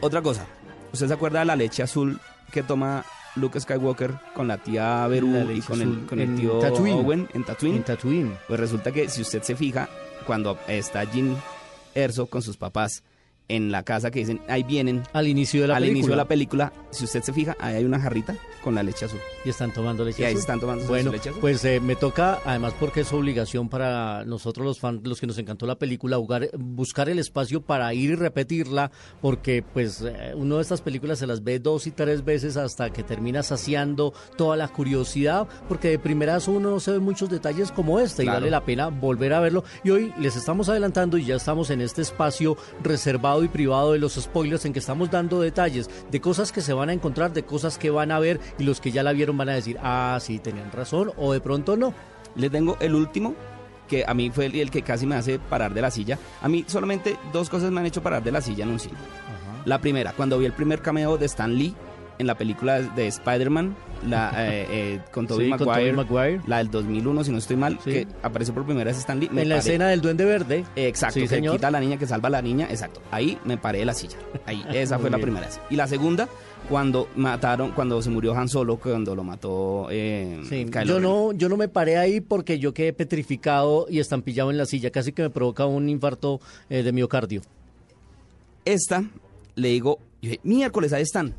otra 0.00 0.22
cosa 0.22 0.46
¿usted 0.92 1.08
se 1.08 1.14
acuerda 1.14 1.40
de 1.40 1.46
la 1.46 1.56
leche 1.56 1.82
azul 1.82 2.20
que 2.52 2.62
toma 2.62 3.04
Luke 3.34 3.60
Skywalker 3.60 4.14
con 4.32 4.46
la 4.46 4.58
tía 4.58 5.04
Beru 5.08 5.32
La 5.32 5.52
y 5.52 5.60
con 5.60 5.82
el, 5.82 6.06
con 6.06 6.36
tío 6.36 6.60
Tatooine. 6.60 7.00
Owen 7.00 7.28
en 7.34 7.42
Tatooine? 7.42 7.76
En 7.78 7.82
Tatooine. 7.82 8.38
Pues 8.46 8.60
resulta 8.60 8.92
que 8.92 9.08
si 9.08 9.22
usted 9.22 9.42
se 9.42 9.56
fija, 9.56 9.88
cuando 10.24 10.56
está 10.68 11.04
Jin 11.04 11.36
Erso 11.96 12.26
con 12.26 12.42
sus 12.42 12.56
papás 12.56 13.02
en 13.48 13.70
la 13.70 13.82
casa 13.82 14.10
que 14.10 14.20
dicen, 14.20 14.40
ahí 14.48 14.62
vienen, 14.62 15.02
Al 15.12 15.28
inicio 15.28 15.60
de 15.62 15.68
la 15.68 15.76
al 15.76 15.82
película. 15.82 15.98
inicio 15.98 16.10
de 16.12 16.16
la 16.16 16.24
película, 16.28 16.72
si 16.90 17.04
usted 17.04 17.22
se 17.22 17.32
fija, 17.32 17.56
ahí 17.60 17.74
hay 17.76 17.84
una 17.84 18.00
jarrita 18.00 18.34
con 18.62 18.74
la 18.74 18.82
leche 18.82 19.04
azul. 19.04 19.20
Y 19.44 19.50
están 19.50 19.72
tomando 19.72 20.02
leche 20.04 20.22
Y 20.22 20.24
ahí 20.24 20.30
azul. 20.32 20.40
están 20.40 20.60
tomando 20.60 20.82
su 20.84 20.88
Bueno, 20.88 21.12
leche 21.12 21.28
azul. 21.28 21.40
pues 21.42 21.62
eh, 21.66 21.78
me 21.80 21.94
toca, 21.96 22.38
además 22.46 22.72
porque 22.80 23.00
es 23.02 23.12
obligación 23.12 23.68
para 23.68 24.24
nosotros 24.24 24.64
los 24.66 24.80
fans, 24.80 25.00
los 25.06 25.20
que 25.20 25.26
nos 25.26 25.36
encantó 25.36 25.66
la 25.66 25.74
película, 25.78 26.16
jugar- 26.16 26.48
buscar 26.58 27.10
el 27.10 27.18
espacio 27.18 27.60
para 27.60 27.92
ir 27.92 28.10
y 28.10 28.14
repetirla, 28.14 28.90
porque 29.20 29.62
pues 29.62 30.00
eh, 30.00 30.32
uno 30.34 30.56
de 30.56 30.62
estas 30.62 30.80
películas 30.80 31.18
se 31.18 31.26
las 31.26 31.44
ve 31.44 31.58
dos 31.58 31.86
y 31.86 31.90
tres 31.90 32.24
veces 32.24 32.56
hasta 32.56 32.90
que 32.90 33.02
termina 33.02 33.42
saciando 33.42 34.14
toda 34.38 34.56
la 34.56 34.68
curiosidad, 34.68 35.46
porque 35.68 35.88
de 35.90 35.98
primeras 35.98 36.48
uno 36.48 36.70
no 36.70 36.80
se 36.80 36.92
ve 36.92 36.98
muchos 36.98 37.28
detalles 37.28 37.70
como 37.72 38.00
este 38.00 38.24
y 38.24 38.26
vale 38.26 38.50
la 38.50 38.64
pena 38.64 38.88
volver 38.88 39.34
a 39.34 39.40
verlo. 39.40 39.64
Y 39.84 39.90
hoy 39.90 40.14
les 40.18 40.36
estamos 40.36 40.70
adelantando 40.70 41.18
y 41.18 41.26
ya 41.26 41.36
estamos 41.36 41.68
en 41.68 41.82
este 41.82 42.00
espacio 42.00 42.56
reservado 42.82 43.33
y 43.42 43.48
privado 43.48 43.92
de 43.92 43.98
los 43.98 44.14
spoilers 44.14 44.64
en 44.64 44.72
que 44.72 44.78
estamos 44.78 45.10
dando 45.10 45.40
detalles 45.40 45.90
de 46.10 46.20
cosas 46.20 46.52
que 46.52 46.60
se 46.60 46.72
van 46.72 46.90
a 46.90 46.92
encontrar, 46.92 47.32
de 47.32 47.44
cosas 47.44 47.78
que 47.78 47.90
van 47.90 48.12
a 48.12 48.18
ver 48.18 48.38
y 48.58 48.64
los 48.64 48.80
que 48.80 48.92
ya 48.92 49.02
la 49.02 49.12
vieron 49.12 49.36
van 49.36 49.48
a 49.48 49.54
decir, 49.54 49.78
ah, 49.82 50.18
sí, 50.20 50.38
tenían 50.38 50.70
razón 50.70 51.10
o 51.16 51.32
de 51.32 51.40
pronto 51.40 51.76
no. 51.76 51.94
Le 52.36 52.50
tengo 52.50 52.76
el 52.80 52.94
último, 52.94 53.34
que 53.88 54.04
a 54.06 54.14
mí 54.14 54.30
fue 54.30 54.46
el, 54.46 54.56
el 54.56 54.70
que 54.70 54.82
casi 54.82 55.06
me 55.06 55.16
hace 55.16 55.38
parar 55.38 55.74
de 55.74 55.82
la 55.82 55.90
silla. 55.90 56.18
A 56.42 56.48
mí 56.48 56.64
solamente 56.66 57.18
dos 57.32 57.48
cosas 57.48 57.70
me 57.70 57.80
han 57.80 57.86
hecho 57.86 58.02
parar 58.02 58.22
de 58.22 58.32
la 58.32 58.40
silla 58.40 58.64
en 58.64 58.70
un 58.70 58.80
cine. 58.80 58.96
La 59.64 59.80
primera, 59.80 60.12
cuando 60.12 60.38
vi 60.38 60.46
el 60.46 60.52
primer 60.52 60.82
cameo 60.82 61.16
de 61.16 61.26
Stan 61.26 61.54
Lee 61.54 61.74
en 62.18 62.26
la 62.26 62.36
película 62.36 62.80
de 62.80 63.06
Spider-Man, 63.06 63.74
la, 64.06 64.32
eh, 64.36 64.66
eh, 64.70 65.00
con 65.10 65.26
Tobey 65.26 65.46
Sí, 65.46 65.92
Maguire, 65.92 66.40
la 66.46 66.58
del 66.58 66.70
2001, 66.70 67.24
si 67.24 67.30
no 67.32 67.38
estoy 67.38 67.56
mal, 67.56 67.78
Sí. 67.84 67.90
que 67.90 68.06
apareció 68.22 68.54
por 68.54 68.64
primera 68.64 68.88
vez 68.90 68.98
Stan 68.98 69.18
Lee. 69.18 69.26
en 69.26 69.36
la 69.48 69.56
paré. 69.56 69.58
escena 69.58 69.88
del 69.88 70.00
Duende 70.00 70.24
Verde. 70.24 70.64
Exacto, 70.76 71.14
Sí, 71.14 71.20
que 71.22 71.28
señor. 71.28 71.54
quita 71.56 71.68
a 71.68 71.70
la 71.70 71.80
niña, 71.80 71.96
que 71.98 72.06
salva 72.06 72.28
a 72.28 72.30
la 72.30 72.42
niña, 72.42 72.66
exacto. 72.70 73.00
Ahí 73.10 73.38
me 73.44 73.56
paré 73.56 73.78
de 73.80 73.84
la 73.86 73.94
silla. 73.94 74.16
Ahí, 74.46 74.64
esa 74.72 74.98
fue 74.98 75.10
la 75.10 75.18
primera 75.18 75.46
vez. 75.46 75.60
Y 75.70 75.76
la 75.76 75.86
segunda, 75.86 76.28
cuando 76.68 77.08
mataron, 77.16 77.72
cuando 77.72 78.00
se 78.00 78.08
murió 78.10 78.34
Han 78.34 78.48
Solo, 78.48 78.76
cuando 78.78 79.14
lo 79.14 79.22
mató 79.22 79.88
eh, 79.90 80.40
Sí, 80.48 80.66
yo 80.86 80.98
no, 81.00 81.32
yo 81.32 81.48
no 81.48 81.56
me 81.58 81.68
paré 81.68 81.98
ahí 81.98 82.20
porque 82.20 82.58
yo 82.58 82.72
quedé 82.72 82.92
petrificado 82.94 83.86
y 83.90 83.98
estampillado 83.98 84.50
en 84.50 84.56
la 84.58 84.64
silla, 84.66 84.90
casi 84.90 85.12
que 85.12 85.22
me 85.22 85.30
provoca 85.30 85.66
un 85.66 85.88
infarto 85.88 86.40
eh, 86.70 86.82
de 86.82 86.92
miocardio. 86.92 87.42
Esta, 88.64 89.04
le 89.56 89.68
digo, 89.68 89.98
yo 90.22 90.30
dije, 90.30 90.40
miércoles, 90.42 90.92
ahí 90.94 91.02
están. 91.02 91.34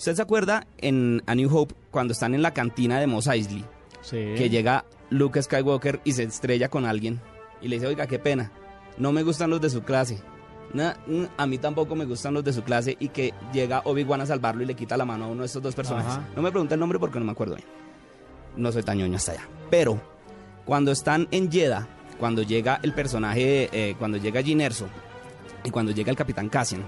¿Usted 0.00 0.14
se 0.14 0.22
acuerda 0.22 0.66
en 0.78 1.22
A 1.26 1.34
New 1.34 1.54
Hope, 1.54 1.74
cuando 1.90 2.12
están 2.14 2.34
en 2.34 2.40
la 2.40 2.54
cantina 2.54 2.98
de 2.98 3.06
Mos 3.06 3.26
Eisley, 3.26 3.66
Sí. 4.00 4.16
que 4.34 4.48
llega 4.48 4.86
Luke 5.10 5.42
Skywalker 5.42 6.00
y 6.04 6.12
se 6.12 6.22
estrella 6.22 6.70
con 6.70 6.86
alguien? 6.86 7.20
Y 7.60 7.68
le 7.68 7.76
dice, 7.76 7.86
oiga, 7.86 8.06
qué 8.06 8.18
pena, 8.18 8.50
no 8.96 9.12
me 9.12 9.22
gustan 9.22 9.50
los 9.50 9.60
de 9.60 9.68
su 9.68 9.82
clase. 9.82 10.22
A 11.36 11.46
mí 11.46 11.58
tampoco 11.58 11.94
me 11.96 12.06
gustan 12.06 12.32
los 12.32 12.42
de 12.44 12.54
su 12.54 12.62
clase 12.62 12.96
y 12.98 13.08
que 13.10 13.34
llega 13.52 13.82
Obi-Wan 13.84 14.22
a 14.22 14.26
salvarlo 14.26 14.62
y 14.62 14.66
le 14.66 14.74
quita 14.74 14.96
la 14.96 15.04
mano 15.04 15.26
a 15.26 15.28
uno 15.28 15.40
de 15.40 15.46
estos 15.48 15.62
dos 15.62 15.74
personajes. 15.74 16.12
Ajá. 16.12 16.28
No 16.34 16.40
me 16.40 16.50
pregunte 16.50 16.72
el 16.72 16.80
nombre 16.80 16.98
porque 16.98 17.18
no 17.18 17.26
me 17.26 17.32
acuerdo 17.32 17.56
bien. 17.56 17.68
No 18.56 18.72
soy 18.72 18.82
tan 18.82 18.96
ñoño 18.96 19.16
hasta 19.16 19.32
allá. 19.32 19.46
Pero 19.68 20.00
cuando 20.64 20.92
están 20.92 21.28
en 21.30 21.52
Jeddah, 21.52 21.86
cuando 22.18 22.40
llega 22.42 22.80
el 22.82 22.94
personaje, 22.94 23.68
eh, 23.70 23.96
cuando 23.98 24.16
llega 24.16 24.40
Jyn 24.40 24.62
Erso 24.62 24.86
y 25.62 25.70
cuando 25.70 25.92
llega 25.92 26.10
el 26.10 26.16
Capitán 26.16 26.48
Cassian 26.48 26.86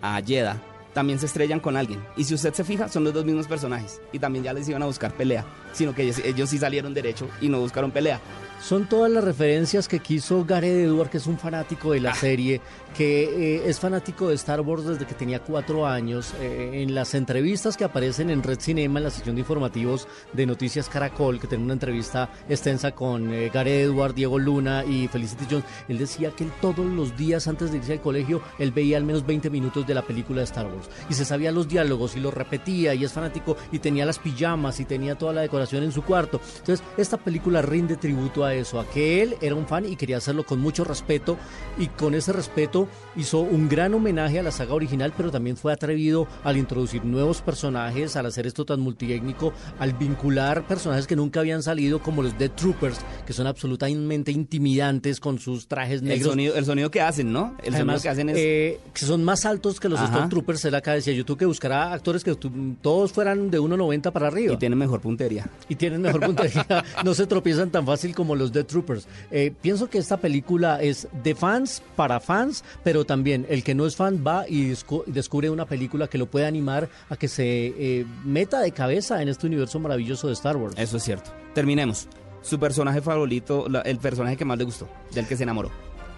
a 0.00 0.22
Jeddah, 0.24 0.56
también 0.92 1.18
se 1.18 1.26
estrellan 1.26 1.60
con 1.60 1.76
alguien. 1.76 2.04
Y 2.16 2.24
si 2.24 2.34
usted 2.34 2.52
se 2.54 2.64
fija, 2.64 2.88
son 2.88 3.04
los 3.04 3.14
dos 3.14 3.24
mismos 3.24 3.46
personajes. 3.46 4.00
Y 4.12 4.18
también 4.18 4.44
ya 4.44 4.52
les 4.52 4.68
iban 4.68 4.82
a 4.82 4.86
buscar 4.86 5.12
pelea. 5.14 5.44
Sino 5.72 5.94
que 5.94 6.02
ellos, 6.02 6.18
ellos 6.18 6.50
sí 6.50 6.58
salieron 6.58 6.94
derecho 6.94 7.28
y 7.40 7.48
no 7.48 7.60
buscaron 7.60 7.90
pelea. 7.90 8.20
Son 8.62 8.86
todas 8.86 9.10
las 9.10 9.24
referencias 9.24 9.88
que 9.88 10.00
quiso 10.00 10.44
Gareth 10.44 10.84
Edward, 10.86 11.08
que 11.08 11.16
es 11.16 11.26
un 11.26 11.38
fanático 11.38 11.92
de 11.92 12.00
la 12.00 12.10
Ah. 12.10 12.14
serie, 12.14 12.60
que 12.96 13.56
eh, 13.56 13.62
es 13.66 13.80
fanático 13.80 14.28
de 14.28 14.34
Star 14.34 14.60
Wars 14.60 14.84
desde 14.84 15.06
que 15.06 15.14
tenía 15.14 15.40
cuatro 15.40 15.86
años. 15.86 16.34
Eh, 16.40 16.82
en 16.82 16.94
las 16.94 17.14
entrevistas 17.14 17.76
que 17.76 17.84
aparecen 17.84 18.28
en 18.28 18.42
Red 18.42 18.60
Cinema, 18.60 18.98
en 19.00 19.04
la 19.04 19.10
sección 19.10 19.34
de 19.34 19.40
informativos 19.40 20.06
de 20.34 20.44
Noticias 20.44 20.88
Caracol, 20.90 21.40
que 21.40 21.46
tiene 21.46 21.64
una 21.64 21.72
entrevista 21.72 22.28
extensa 22.50 22.92
con 22.92 23.32
eh, 23.32 23.50
Gareth 23.52 23.86
Edward, 23.86 24.14
Diego 24.14 24.38
Luna 24.38 24.84
y 24.84 25.08
Felicity 25.08 25.46
Jones, 25.50 25.64
él 25.88 25.96
decía 25.98 26.30
que 26.32 26.44
él 26.44 26.52
todos 26.60 26.84
los 26.84 27.16
días 27.16 27.48
antes 27.48 27.72
de 27.72 27.78
irse 27.78 27.94
al 27.94 28.00
colegio, 28.02 28.42
él 28.58 28.72
veía 28.72 28.98
al 28.98 29.04
menos 29.04 29.24
20 29.26 29.48
minutos 29.48 29.86
de 29.86 29.94
la 29.94 30.02
película 30.02 30.40
de 30.40 30.44
Star 30.44 30.66
Wars. 30.66 30.90
Y 31.08 31.14
se 31.14 31.24
sabía 31.24 31.50
los 31.50 31.66
diálogos 31.66 32.14
y 32.14 32.20
los 32.20 32.34
repetía 32.34 32.92
y 32.94 33.04
es 33.04 33.12
fanático 33.12 33.56
y 33.72 33.78
tenía 33.78 34.04
las 34.04 34.18
pijamas 34.18 34.78
y 34.80 34.84
tenía 34.84 35.16
toda 35.16 35.32
la 35.32 35.40
decoración 35.40 35.82
en 35.82 35.92
su 35.92 36.02
cuarto. 36.02 36.40
Entonces, 36.58 36.84
esta 36.98 37.16
película 37.16 37.62
rinde 37.62 37.96
tributo 37.96 38.44
a 38.44 38.49
eso, 38.54 38.80
a 38.80 38.86
que 38.88 39.22
él 39.22 39.36
era 39.40 39.54
un 39.54 39.66
fan 39.66 39.84
y 39.84 39.96
quería 39.96 40.16
hacerlo 40.18 40.44
con 40.44 40.60
mucho 40.60 40.84
respeto 40.84 41.36
y 41.78 41.86
con 41.88 42.14
ese 42.14 42.32
respeto 42.32 42.88
hizo 43.16 43.40
un 43.40 43.68
gran 43.68 43.94
homenaje 43.94 44.38
a 44.38 44.42
la 44.42 44.50
saga 44.50 44.74
original, 44.74 45.12
pero 45.16 45.30
también 45.30 45.56
fue 45.56 45.72
atrevido 45.72 46.26
al 46.44 46.56
introducir 46.56 47.04
nuevos 47.04 47.40
personajes, 47.42 48.16
al 48.16 48.26
hacer 48.26 48.46
esto 48.46 48.64
tan 48.64 48.80
multiétnico, 48.80 49.52
al 49.78 49.92
vincular 49.94 50.66
personajes 50.66 51.06
que 51.06 51.16
nunca 51.16 51.40
habían 51.40 51.62
salido 51.62 52.00
como 52.00 52.22
los 52.22 52.36
Dead 52.38 52.50
Troopers, 52.50 52.98
que 53.26 53.32
son 53.32 53.46
absolutamente 53.46 54.32
intimidantes 54.32 55.20
con 55.20 55.38
sus 55.38 55.66
trajes 55.66 56.00
El 56.02 56.08
negros. 56.08 56.30
sonido, 56.30 56.54
el 56.56 56.64
sonido 56.64 56.90
que 56.90 57.00
hacen, 57.00 57.32
¿no? 57.32 57.54
El 57.62 57.74
Además, 57.74 58.00
sonido 58.00 58.02
que 58.02 58.08
hacen 58.08 58.28
es... 58.30 58.36
eh, 58.38 58.80
que 58.92 59.04
son 59.04 59.24
más 59.24 59.44
altos 59.46 59.78
que 59.80 59.88
los. 59.88 60.00
Stormtroopers. 60.00 60.64
Él 60.64 60.74
acá 60.74 60.92
decía, 60.94 61.12
yo 61.12 61.24
tuve 61.24 61.38
que 61.38 61.46
buscar 61.46 61.72
a 61.72 61.92
actores 61.92 62.24
que 62.24 62.34
todos 62.80 63.12
fueran 63.12 63.50
de 63.50 63.60
1.90 63.60 64.12
para 64.12 64.28
arriba. 64.28 64.54
y 64.54 64.56
tienen 64.56 64.78
mejor 64.78 65.00
puntería. 65.00 65.46
y 65.68 65.74
tienen 65.76 66.00
mejor 66.02 66.20
puntería, 66.24 66.66
no 67.04 67.14
se 67.14 67.26
tropiezan 67.26 67.70
tan 67.70 67.86
fácil 67.86 68.14
como 68.14 68.34
los 68.40 68.52
Dead 68.52 68.64
Troopers. 68.66 69.06
Eh, 69.30 69.52
pienso 69.60 69.88
que 69.88 69.98
esta 69.98 70.16
película 70.16 70.82
es 70.82 71.06
de 71.22 71.34
fans 71.36 71.82
para 71.94 72.18
fans, 72.18 72.64
pero 72.82 73.04
también 73.04 73.46
el 73.48 73.62
que 73.62 73.74
no 73.76 73.86
es 73.86 73.94
fan 73.94 74.24
va 74.26 74.44
y 74.48 74.70
descu- 74.72 75.04
descubre 75.06 75.48
una 75.50 75.66
película 75.66 76.08
que 76.08 76.18
lo 76.18 76.26
puede 76.26 76.46
animar 76.46 76.88
a 77.08 77.16
que 77.16 77.28
se 77.28 77.66
eh, 77.78 78.06
meta 78.24 78.60
de 78.60 78.72
cabeza 78.72 79.22
en 79.22 79.28
este 79.28 79.46
universo 79.46 79.78
maravilloso 79.78 80.26
de 80.26 80.32
Star 80.32 80.56
Wars. 80.56 80.74
Eso 80.76 80.96
es 80.96 81.04
cierto. 81.04 81.30
Terminemos. 81.54 82.08
Su 82.42 82.58
personaje 82.58 83.02
favorito, 83.02 83.68
la- 83.68 83.82
el 83.82 83.98
personaje 83.98 84.36
que 84.36 84.44
más 84.46 84.56
le 84.58 84.64
gustó, 84.64 84.88
del 85.14 85.26
que 85.26 85.36
se 85.36 85.42
enamoró. 85.42 85.70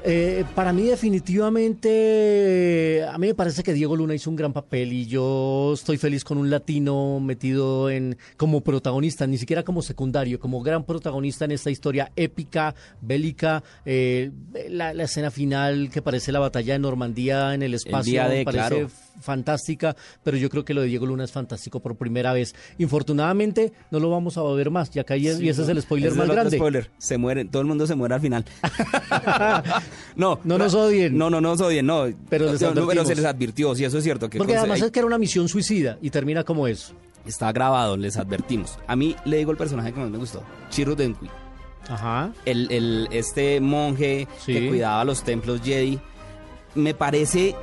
Eh, 0.04 0.44
para 0.56 0.72
mí 0.72 0.82
definitivamente, 0.82 3.04
a 3.08 3.16
mí 3.18 3.28
me 3.28 3.34
parece 3.34 3.62
que 3.62 3.72
Diego 3.72 3.94
Luna 3.94 4.14
hizo 4.14 4.30
un 4.30 4.36
gran 4.36 4.52
papel 4.52 4.92
y 4.92 5.06
yo 5.06 5.74
estoy 5.74 5.96
feliz 5.96 6.24
con 6.24 6.38
un 6.38 6.50
latino 6.50 7.20
metido 7.20 7.88
en 7.88 8.18
como 8.36 8.62
protagonista, 8.62 9.28
ni 9.28 9.38
siquiera 9.38 9.62
como 9.62 9.80
secundario, 9.80 10.40
como 10.40 10.60
gran 10.60 10.84
protagonista 10.84 11.44
en 11.44 11.52
esta 11.52 11.70
historia 11.70 12.10
épica, 12.16 12.74
bélica, 13.00 13.62
eh, 13.84 14.32
la, 14.68 14.92
la 14.92 15.04
escena 15.04 15.30
final 15.30 15.88
que 15.92 16.02
parece 16.02 16.32
la 16.32 16.40
batalla 16.40 16.72
de 16.72 16.80
Normandía 16.80 17.54
en 17.54 17.62
el 17.62 17.74
espacio, 17.74 18.12
día 18.12 18.28
de, 18.28 18.44
parece 18.44 18.68
claro. 18.68 18.90
Fantástica, 19.20 19.96
pero 20.22 20.36
yo 20.36 20.48
creo 20.50 20.64
que 20.64 20.74
lo 20.74 20.80
de 20.80 20.88
Diego 20.88 21.06
Luna 21.06 21.24
es 21.24 21.32
fantástico 21.32 21.80
por 21.80 21.96
primera 21.96 22.32
vez. 22.32 22.54
Infortunadamente 22.78 23.72
no 23.90 23.98
lo 24.00 24.10
vamos 24.10 24.36
a 24.38 24.42
ver 24.42 24.70
más, 24.70 24.94
y 24.94 24.98
acá 25.00 25.16
y, 25.16 25.28
y 25.28 25.48
ese 25.48 25.62
es 25.62 25.68
el 25.68 25.80
spoiler 25.82 26.08
Ese 26.08 26.14
es 26.14 26.18
más 26.18 26.24
el 26.24 26.30
otro 26.30 26.40
grande. 26.42 26.56
spoiler. 26.56 26.90
Se 26.98 27.18
mueren, 27.18 27.48
todo 27.50 27.62
el 27.62 27.68
mundo 27.68 27.86
se 27.86 27.94
muere 27.94 28.14
al 28.14 28.20
final. 28.20 28.44
no, 30.16 30.40
No 30.44 30.58
nos 30.58 30.74
odien. 30.74 31.16
No, 31.16 31.30
no 31.30 31.40
nos 31.40 31.60
odien, 31.60 31.86
no. 31.86 32.06
Pero 32.28 32.50
les 32.52 32.60
No, 32.60 32.68
no, 32.68 32.74
pero 32.74 32.82
advertimos. 32.84 33.08
se 33.08 33.14
les 33.16 33.24
advirtió, 33.24 33.74
sí, 33.74 33.84
eso 33.84 33.98
es 33.98 34.04
cierto. 34.04 34.28
Que 34.28 34.38
Porque 34.38 34.56
además 34.56 34.80
es 34.82 34.90
que 34.90 34.98
era 34.98 35.06
una 35.06 35.18
misión 35.18 35.48
suicida 35.48 35.98
y 36.00 36.10
termina 36.10 36.44
como 36.44 36.66
eso. 36.66 36.94
Está 37.26 37.52
grabado, 37.52 37.96
les 37.96 38.16
advertimos. 38.16 38.78
A 38.86 38.96
mí 38.96 39.14
le 39.24 39.36
digo 39.38 39.52
el 39.52 39.56
personaje 39.56 39.92
que 39.92 40.00
más 40.00 40.10
me 40.10 40.18
gustó, 40.18 40.42
Chirrut 40.70 40.98
Denqui. 40.98 41.28
Ajá. 41.88 42.32
El, 42.44 42.70
el- 42.70 43.08
este 43.12 43.60
monje 43.60 44.26
Sí. 44.44 44.52
que 44.54 44.68
cuidaba 44.68 45.04
los 45.04 45.22
templos 45.22 45.60
Jedi. 45.62 46.00
Me 46.74 46.94
parece 46.94 47.54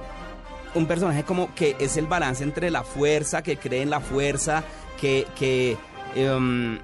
un 0.76 0.86
personaje 0.86 1.24
como 1.24 1.54
que 1.56 1.76
es 1.80 1.98
el 1.98 2.06
balance 2.08 2.44
entre 2.44 2.70
la 2.72 2.84
fuerza, 2.84 3.42
que 3.42 3.58
cree 3.58 3.82
en 3.82 3.90
la 3.90 4.00
fuerza, 4.00 4.64
que, 5.00 5.26
que 5.38 5.78
em, 6.16 6.80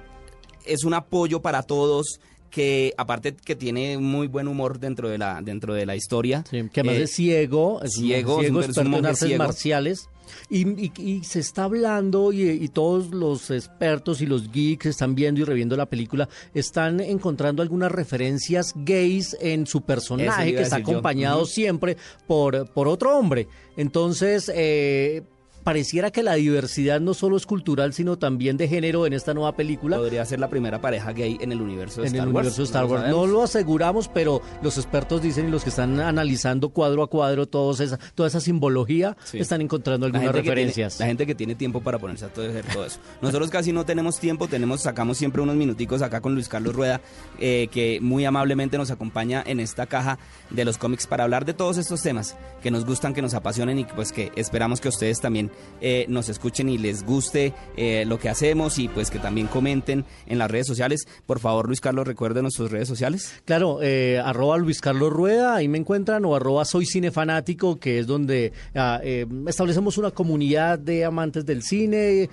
es 0.64 0.84
un 0.84 0.94
apoyo 0.94 1.40
para 1.40 1.62
todos, 1.62 2.20
que 2.50 2.94
aparte 2.96 3.34
que 3.34 3.54
tiene 3.54 3.98
muy 3.98 4.26
buen 4.28 4.48
humor 4.48 4.78
dentro 4.80 5.08
de 5.08 5.18
la, 5.18 5.40
dentro 5.42 5.74
de 5.74 5.84
la 5.86 5.94
historia. 5.94 6.44
Sí, 6.50 6.68
que 6.72 6.80
además 6.80 6.98
Eh, 6.98 7.02
es 7.04 7.12
ciego, 7.12 7.82
es 7.82 7.92
ciego, 7.94 8.36
un 8.38 8.44
es 8.44 8.50
un- 8.50 8.62
es 8.62 8.76
un 8.78 8.88
monje 8.90 9.14
ciego. 9.14 9.44
marciales. 9.44 10.08
Y, 10.48 10.68
y- 10.86 10.92
y 10.96 11.24
se 11.24 11.40
está 11.40 11.64
hablando 11.64 12.32
y, 12.32 12.48
y 12.50 12.68
todos 12.68 13.10
los 13.10 13.50
expertos 13.50 14.20
y 14.20 14.26
los 14.26 14.50
geeks 14.50 14.86
están 14.86 15.14
viendo 15.14 15.40
y 15.40 15.44
reviendo 15.44 15.76
la 15.76 15.86
película, 15.86 16.28
están 16.54 17.00
encontrando 17.00 17.62
algunas 17.62 17.92
referencias 17.92 18.72
gays 18.76 19.36
en 19.40 19.66
su 19.66 19.82
personaje 19.82 20.54
que 20.54 20.62
está 20.62 20.78
yo. 20.78 20.84
acompañado 20.84 21.44
siempre 21.46 21.96
por, 22.26 22.70
por 22.72 22.88
otro 22.88 23.18
hombre. 23.18 23.48
Entonces, 23.76 24.50
eh, 24.54 25.22
pareciera 25.66 26.12
que 26.12 26.22
la 26.22 26.34
diversidad 26.34 27.00
no 27.00 27.12
solo 27.12 27.36
es 27.36 27.44
cultural, 27.44 27.92
sino 27.92 28.16
también 28.18 28.56
de 28.56 28.68
género 28.68 29.04
en 29.04 29.12
esta 29.12 29.34
nueva 29.34 29.56
película. 29.56 29.96
Podría 29.96 30.24
ser 30.24 30.38
la 30.38 30.48
primera 30.48 30.80
pareja 30.80 31.12
gay 31.12 31.38
en 31.40 31.50
el 31.50 31.60
universo 31.60 32.02
de 32.02 32.06
en 32.06 32.14
Star 32.14 32.28
el 32.28 32.32
Wars. 32.32 32.46
universo 32.46 32.62
de 32.62 32.66
Star 32.66 32.82
no 32.84 32.88
lo 32.88 32.94
Wars. 32.94 33.10
No 33.10 33.26
lo 33.26 33.42
aseguramos, 33.42 34.06
pero 34.06 34.40
los 34.62 34.76
expertos 34.78 35.22
dicen 35.22 35.48
y 35.48 35.50
los 35.50 35.64
que 35.64 35.70
están 35.70 35.98
analizando 35.98 36.68
cuadro 36.68 37.02
a 37.02 37.08
cuadro 37.10 37.46
todos 37.46 37.80
esa, 37.80 37.98
toda 38.14 38.28
esa 38.28 38.38
simbología 38.38 39.16
Sí. 39.24 39.38
están 39.40 39.60
encontrando 39.60 40.06
algunas 40.06 40.30
tiene- 40.30 40.38
referencias. 40.40 41.00
la 41.00 41.06
gente 41.06 41.26
que 41.26 41.34
tiene 41.34 41.56
tiempo 41.56 41.80
para 41.80 41.98
ponerse 41.98 42.26
a 42.26 42.28
todo, 42.28 42.48
hacer 42.48 42.64
todo 42.72 42.86
eso. 42.86 43.00
Nosotros 43.20 43.50
casi 43.50 43.72
no 43.72 43.84
tenemos 43.84 44.20
tiempo, 44.20 44.46
tenemos, 44.46 44.82
sacamos 44.82 45.18
siempre 45.18 45.42
unos 45.42 45.56
minuticos 45.56 46.00
acá 46.00 46.20
con 46.20 46.34
Luis 46.34 46.48
Carlos 46.48 46.76
Rueda, 46.76 47.00
eh, 47.40 47.66
que 47.72 47.98
muy 48.00 48.24
amablemente 48.24 48.78
nos 48.78 48.92
acompaña 48.92 49.42
en 49.44 49.58
esta 49.58 49.86
caja 49.86 50.20
de 50.50 50.64
los 50.64 50.78
cómics 50.78 51.08
para 51.08 51.24
hablar 51.24 51.44
de 51.44 51.54
todos 51.54 51.76
estos 51.76 52.02
temas 52.02 52.36
que 52.62 52.70
nos 52.70 52.84
gustan, 52.86 53.14
que 53.14 53.22
nos 53.22 53.34
apasionen 53.34 53.80
y 53.80 53.84
pues 53.84 54.12
que 54.12 54.30
esperamos 54.36 54.80
que 54.80 54.90
ustedes 54.90 55.20
también 55.20 55.50
eh, 55.80 56.06
nos 56.08 56.28
escuchen 56.28 56.68
y 56.68 56.78
les 56.78 57.04
guste 57.04 57.52
eh, 57.76 58.04
lo 58.06 58.18
que 58.18 58.28
hacemos 58.28 58.78
y 58.78 58.88
pues 58.88 59.10
que 59.10 59.18
también 59.18 59.46
comenten 59.46 60.04
en 60.26 60.38
las 60.38 60.50
redes 60.50 60.66
sociales. 60.66 61.06
Por 61.26 61.38
favor, 61.38 61.66
Luis 61.66 61.80
Carlos, 61.80 62.06
recuerden 62.06 62.42
nuestras 62.42 62.70
redes 62.70 62.88
sociales. 62.88 63.42
Claro, 63.44 63.80
eh, 63.82 64.20
arroba 64.24 64.56
Luis 64.56 64.80
Carlos 64.80 65.12
Rueda, 65.12 65.54
ahí 65.54 65.68
me 65.68 65.78
encuentran, 65.78 66.24
o 66.24 66.34
arroba 66.34 66.64
Soy 66.64 66.86
Cinefanático, 66.86 67.78
que 67.78 67.98
es 67.98 68.06
donde 68.06 68.52
ah, 68.74 69.00
establecemos 69.46 69.98
una 69.98 70.10
comunidad 70.10 70.78
de 70.78 71.04
amantes 71.04 71.44
del 71.44 71.62
cine, 71.62 72.30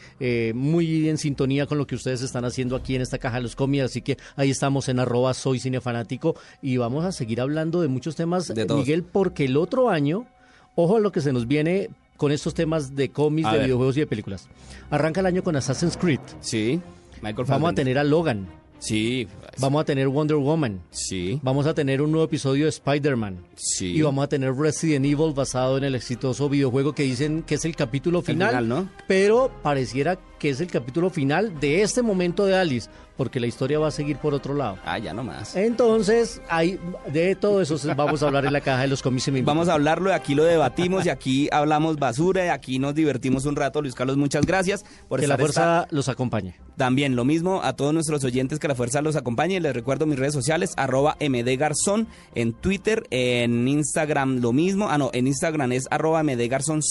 muy 0.53 1.09
en 1.09 1.17
sintonía 1.17 1.65
con 1.65 1.77
lo 1.77 1.85
que 1.85 1.95
ustedes 1.95 2.21
están 2.21 2.45
haciendo 2.45 2.75
aquí 2.75 2.95
en 2.95 3.01
esta 3.01 3.17
caja 3.17 3.37
de 3.37 3.43
los 3.43 3.55
cómics, 3.55 3.85
así 3.85 4.01
que 4.01 4.17
ahí 4.35 4.51
estamos 4.51 4.89
en 4.89 4.99
arroba 4.99 5.33
Soy 5.33 5.59
Cinefanático 5.59 6.35
y 6.61 6.77
vamos 6.77 7.05
a 7.05 7.11
seguir 7.11 7.41
hablando 7.41 7.81
de 7.81 7.87
muchos 7.87 8.15
temas, 8.15 8.47
De. 8.47 8.65
Miguel, 8.65 9.03
porque 9.03 9.45
el 9.45 9.57
otro 9.57 9.89
año, 9.89 10.27
ojo 10.75 10.97
a 10.97 10.99
lo 10.99 11.11
que 11.11 11.21
se 11.21 11.33
nos 11.33 11.47
viene 11.47 11.89
con 12.17 12.31
estos 12.31 12.53
temas 12.53 12.95
de 12.95 13.09
cómics, 13.09 13.47
A 13.47 13.51
de 13.51 13.57
ver. 13.59 13.65
videojuegos 13.67 13.97
y 13.97 14.01
de 14.01 14.07
películas. 14.07 14.47
Arranca 14.89 15.19
el 15.21 15.25
año 15.25 15.43
con 15.43 15.55
Assassin's 15.55 15.97
Creed, 15.97 16.19
Sí, 16.39 16.79
Michael 17.21 17.47
vamos 17.47 17.71
a 17.71 17.73
tener 17.75 17.97
a 17.97 18.03
Logan, 18.03 18.47
Sí, 18.79 19.29
vamos 19.59 19.81
a 19.81 19.85
tener 19.85 20.09
Wonder 20.09 20.35
Woman. 20.35 20.81
sí, 20.91 21.39
Vamos 21.41 21.65
a 21.67 21.73
tener 21.73 22.01
un 22.01 22.11
nuevo 22.11 22.25
episodio 22.25 22.65
de 22.65 22.69
Spider-Man. 22.69 23.37
sí. 23.55 23.93
Y 23.95 24.01
vamos 24.01 24.25
a 24.25 24.27
tener 24.27 24.53
Resident 24.55 25.05
Evil 25.05 25.33
basado 25.33 25.77
en 25.77 25.85
el 25.85 25.95
exitoso 25.95 26.49
videojuego 26.49 26.93
que 26.93 27.03
dicen 27.03 27.43
que 27.43 27.55
es 27.55 27.63
el 27.63 27.77
capítulo 27.77 28.21
final. 28.21 28.49
final, 28.49 28.67
¿no? 28.67 28.89
Pero 29.07 29.51
pareciera 29.63 30.19
que 30.37 30.49
es 30.49 30.59
el 30.59 30.67
capítulo 30.67 31.09
final 31.09 31.57
de 31.61 31.81
este 31.81 32.01
momento 32.01 32.45
de 32.45 32.55
Alice, 32.57 32.89
porque 33.17 33.39
la 33.39 33.47
historia 33.47 33.79
va 33.79 33.87
a 33.87 33.91
seguir 33.91 34.17
por 34.17 34.33
otro 34.33 34.53
lado. 34.53 34.77
Ah, 34.85 34.97
ya 34.97 35.13
no 35.13 35.23
más. 35.23 35.55
Entonces, 35.55 36.41
hay, 36.49 36.79
de 37.11 37.35
todo 37.35 37.61
eso 37.61 37.77
vamos 37.95 38.23
a 38.23 38.27
hablar 38.27 38.45
en 38.45 38.53
la 38.53 38.61
caja 38.61 38.81
de 38.81 38.87
los 38.87 39.01
cómics. 39.01 39.27
y 39.27 39.41
Vamos 39.41 39.67
a 39.69 39.73
hablarlo, 39.73 40.09
y 40.09 40.13
aquí 40.13 40.33
lo 40.35 40.43
debatimos 40.43 41.05
y 41.05 41.09
aquí 41.09 41.49
hablamos 41.51 41.97
basura 41.97 42.45
y 42.45 42.49
aquí 42.49 42.79
nos 42.79 42.95
divertimos 42.95 43.45
un 43.45 43.55
rato. 43.55 43.81
Luis 43.81 43.95
Carlos, 43.95 44.17
muchas 44.17 44.45
gracias 44.45 44.83
por 45.07 45.19
Que 45.19 45.27
la 45.27 45.35
esta- 45.35 45.41
fuerza 45.43 45.87
los 45.91 46.09
acompañe. 46.09 46.55
También 46.77 47.15
lo 47.15 47.23
mismo 47.23 47.61
a 47.63 47.73
todos 47.73 47.93
nuestros 47.93 48.23
oyentes 48.23 48.57
que 48.57 48.67
la 48.67 48.73
fuerza 48.73 49.01
los 49.03 49.15
acompañe. 49.15 49.59
Les 49.59 49.73
recuerdo 49.75 50.07
mis 50.07 50.17
redes 50.17 50.33
sociales, 50.33 50.73
arroba 50.75 51.15
mdgarzón 51.19 52.07
en 52.33 52.53
Twitter, 52.53 53.03
en 53.11 53.67
Instagram 53.67 54.39
lo 54.39 54.53
mismo. 54.53 54.89
Ah, 54.89 54.97
no, 54.97 55.11
en 55.13 55.27
Instagram 55.27 55.71
es 55.73 55.85
arroba 55.91 56.23
mdgarzonc. 56.23 56.81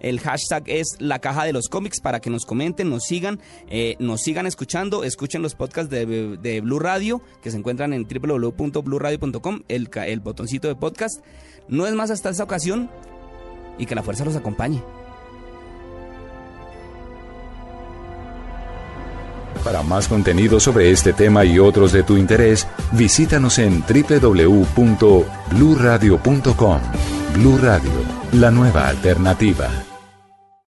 El 0.00 0.20
hashtag 0.20 0.62
es 0.66 0.96
la 0.98 1.18
caja 1.18 1.44
de 1.44 1.52
los 1.52 1.68
cómics 1.68 2.00
para 2.00 2.20
que 2.20 2.30
nos 2.30 2.46
comenten, 2.46 2.88
nos 2.88 3.02
sigan, 3.04 3.38
eh, 3.68 3.96
nos 3.98 4.22
sigan 4.22 4.46
escuchando, 4.46 5.04
escuchen 5.04 5.42
los 5.42 5.54
podcasts 5.54 5.65
de, 5.88 6.36
de 6.36 6.60
Blue 6.60 6.78
Radio 6.78 7.22
que 7.42 7.50
se 7.50 7.56
encuentran 7.56 7.92
en 7.92 8.06
www.bluradio.com, 8.06 9.62
el, 9.68 9.90
el 10.06 10.20
botoncito 10.20 10.68
de 10.68 10.74
podcast. 10.74 11.24
No 11.68 11.86
es 11.86 11.94
más 11.94 12.10
hasta 12.10 12.30
esta 12.30 12.44
ocasión 12.44 12.90
y 13.78 13.86
que 13.86 13.94
la 13.94 14.02
fuerza 14.02 14.24
los 14.24 14.36
acompañe. 14.36 14.82
Para 19.64 19.82
más 19.82 20.06
contenido 20.06 20.60
sobre 20.60 20.92
este 20.92 21.12
tema 21.12 21.44
y 21.44 21.58
otros 21.58 21.90
de 21.90 22.04
tu 22.04 22.16
interés, 22.16 22.68
visítanos 22.92 23.58
en 23.58 23.82
www.bluradio.com. 23.82 26.80
Blu 27.34 27.58
Radio, 27.58 27.90
la 28.32 28.52
nueva 28.52 28.88
alternativa. 28.88 29.85